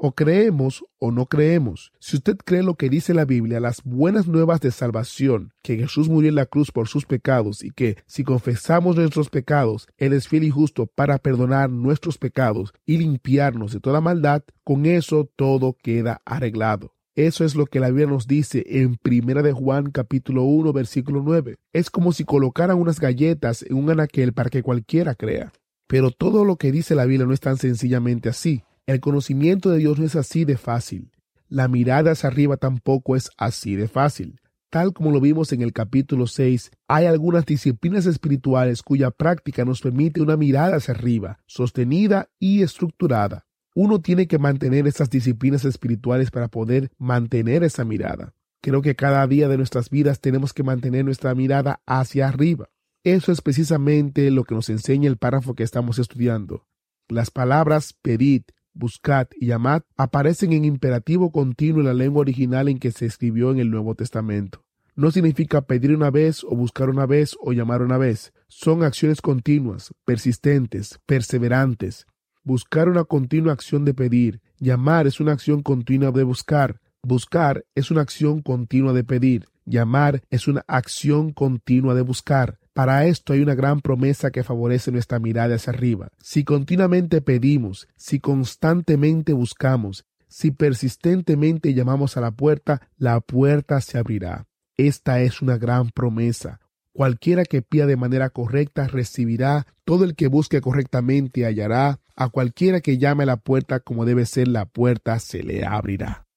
O 0.00 0.12
creemos 0.12 0.84
o 1.00 1.10
no 1.10 1.26
creemos. 1.26 1.90
Si 1.98 2.18
usted 2.18 2.36
cree 2.36 2.62
lo 2.62 2.76
que 2.76 2.88
dice 2.88 3.14
la 3.14 3.24
Biblia, 3.24 3.58
las 3.58 3.82
buenas 3.82 4.28
nuevas 4.28 4.60
de 4.60 4.70
salvación, 4.70 5.52
que 5.60 5.76
Jesús 5.76 6.08
murió 6.08 6.28
en 6.28 6.36
la 6.36 6.46
cruz 6.46 6.70
por 6.70 6.86
sus 6.86 7.04
pecados 7.04 7.64
y 7.64 7.72
que 7.72 7.96
si 8.06 8.22
confesamos 8.22 8.94
nuestros 8.94 9.28
pecados, 9.28 9.88
Él 9.96 10.12
es 10.12 10.28
fiel 10.28 10.44
y 10.44 10.50
justo 10.50 10.86
para 10.86 11.18
perdonar 11.18 11.68
nuestros 11.70 12.16
pecados 12.16 12.72
y 12.86 12.98
limpiarnos 12.98 13.72
de 13.72 13.80
toda 13.80 14.00
maldad, 14.00 14.44
con 14.62 14.86
eso 14.86 15.28
todo 15.34 15.76
queda 15.82 16.22
arreglado. 16.24 16.94
Eso 17.16 17.44
es 17.44 17.56
lo 17.56 17.66
que 17.66 17.80
la 17.80 17.88
Biblia 17.88 18.06
nos 18.06 18.28
dice 18.28 18.64
en 18.68 18.94
Primera 18.94 19.42
de 19.42 19.52
Juan 19.52 19.90
capítulo 19.90 20.44
1 20.44 20.72
versículo 20.72 21.22
9. 21.24 21.56
Es 21.72 21.90
como 21.90 22.12
si 22.12 22.22
colocaran 22.22 22.78
unas 22.78 23.00
galletas 23.00 23.64
en 23.64 23.74
un 23.74 23.90
anaquel 23.90 24.32
para 24.32 24.48
que 24.48 24.62
cualquiera 24.62 25.16
crea. 25.16 25.52
Pero 25.88 26.12
todo 26.12 26.44
lo 26.44 26.54
que 26.54 26.70
dice 26.70 26.94
la 26.94 27.04
Biblia 27.04 27.26
no 27.26 27.34
es 27.34 27.40
tan 27.40 27.56
sencillamente 27.56 28.28
así. 28.28 28.62
El 28.88 29.00
conocimiento 29.00 29.68
de 29.68 29.80
Dios 29.80 29.98
no 29.98 30.06
es 30.06 30.16
así 30.16 30.46
de 30.46 30.56
fácil. 30.56 31.12
La 31.50 31.68
mirada 31.68 32.12
hacia 32.12 32.30
arriba 32.30 32.56
tampoco 32.56 33.16
es 33.16 33.28
así 33.36 33.76
de 33.76 33.86
fácil. 33.86 34.40
Tal 34.70 34.94
como 34.94 35.10
lo 35.10 35.20
vimos 35.20 35.52
en 35.52 35.60
el 35.60 35.74
capítulo 35.74 36.26
6, 36.26 36.70
hay 36.88 37.04
algunas 37.04 37.44
disciplinas 37.44 38.06
espirituales 38.06 38.82
cuya 38.82 39.10
práctica 39.10 39.66
nos 39.66 39.82
permite 39.82 40.22
una 40.22 40.38
mirada 40.38 40.76
hacia 40.76 40.94
arriba, 40.94 41.38
sostenida 41.44 42.30
y 42.38 42.62
estructurada. 42.62 43.44
Uno 43.74 44.00
tiene 44.00 44.26
que 44.26 44.38
mantener 44.38 44.86
esas 44.86 45.10
disciplinas 45.10 45.66
espirituales 45.66 46.30
para 46.30 46.48
poder 46.48 46.90
mantener 46.96 47.64
esa 47.64 47.84
mirada. 47.84 48.32
Creo 48.62 48.80
que 48.80 48.96
cada 48.96 49.26
día 49.26 49.48
de 49.48 49.58
nuestras 49.58 49.90
vidas 49.90 50.22
tenemos 50.22 50.54
que 50.54 50.62
mantener 50.62 51.04
nuestra 51.04 51.34
mirada 51.34 51.82
hacia 51.84 52.26
arriba. 52.26 52.70
Eso 53.04 53.32
es 53.32 53.42
precisamente 53.42 54.30
lo 54.30 54.44
que 54.44 54.54
nos 54.54 54.70
enseña 54.70 55.10
el 55.10 55.18
párrafo 55.18 55.54
que 55.54 55.62
estamos 55.62 55.98
estudiando. 55.98 56.64
Las 57.10 57.30
palabras 57.30 57.94
pedid, 58.00 58.44
buscad 58.78 59.26
y 59.38 59.46
llamad 59.46 59.82
aparecen 59.96 60.52
en 60.52 60.64
imperativo 60.64 61.32
continuo 61.32 61.80
en 61.80 61.86
la 61.86 61.94
lengua 61.94 62.20
original 62.20 62.68
en 62.68 62.78
que 62.78 62.92
se 62.92 63.06
escribió 63.06 63.50
en 63.50 63.58
el 63.58 63.70
Nuevo 63.70 63.94
Testamento. 63.94 64.64
No 64.94 65.10
significa 65.10 65.62
pedir 65.62 65.94
una 65.94 66.10
vez 66.10 66.42
o 66.44 66.56
buscar 66.56 66.90
una 66.90 67.06
vez 67.06 67.36
o 67.40 67.52
llamar 67.52 67.82
una 67.82 67.98
vez. 67.98 68.32
Son 68.48 68.82
acciones 68.82 69.20
continuas, 69.20 69.94
persistentes, 70.04 70.98
perseverantes. 71.06 72.06
Buscar 72.42 72.88
una 72.88 73.04
continua 73.04 73.52
acción 73.52 73.84
de 73.84 73.94
pedir. 73.94 74.40
Llamar 74.58 75.06
es 75.06 75.20
una 75.20 75.32
acción 75.32 75.62
continua 75.62 76.10
de 76.10 76.24
buscar. 76.24 76.80
Buscar 77.02 77.64
es 77.76 77.90
una 77.92 78.00
acción 78.00 78.42
continua 78.42 78.92
de 78.92 79.04
pedir. 79.04 79.44
Llamar 79.64 80.22
es 80.30 80.48
una 80.48 80.64
acción 80.66 81.32
continua 81.32 81.94
de 81.94 82.02
buscar. 82.02 82.58
Para 82.78 83.06
esto 83.06 83.32
hay 83.32 83.40
una 83.40 83.56
gran 83.56 83.80
promesa 83.80 84.30
que 84.30 84.44
favorece 84.44 84.92
nuestra 84.92 85.18
mirada 85.18 85.56
hacia 85.56 85.72
arriba. 85.72 86.10
Si 86.22 86.44
continuamente 86.44 87.20
pedimos, 87.20 87.88
si 87.96 88.20
constantemente 88.20 89.32
buscamos, 89.32 90.04
si 90.28 90.52
persistentemente 90.52 91.74
llamamos 91.74 92.16
a 92.16 92.20
la 92.20 92.30
puerta, 92.30 92.80
la 92.96 93.18
puerta 93.18 93.80
se 93.80 93.98
abrirá. 93.98 94.46
Esta 94.76 95.20
es 95.22 95.42
una 95.42 95.58
gran 95.58 95.90
promesa. 95.90 96.60
Cualquiera 96.92 97.42
que 97.42 97.62
pida 97.62 97.86
de 97.86 97.96
manera 97.96 98.30
correcta 98.30 98.86
recibirá, 98.86 99.66
todo 99.84 100.04
el 100.04 100.14
que 100.14 100.28
busque 100.28 100.60
correctamente 100.60 101.46
hallará, 101.46 101.98
a 102.14 102.28
cualquiera 102.28 102.80
que 102.80 102.96
llame 102.96 103.24
a 103.24 103.26
la 103.26 103.38
puerta 103.38 103.80
como 103.80 104.04
debe 104.04 104.24
ser 104.24 104.46
la 104.46 104.66
puerta 104.66 105.18
se 105.18 105.42
le 105.42 105.66
abrirá. 105.66 106.27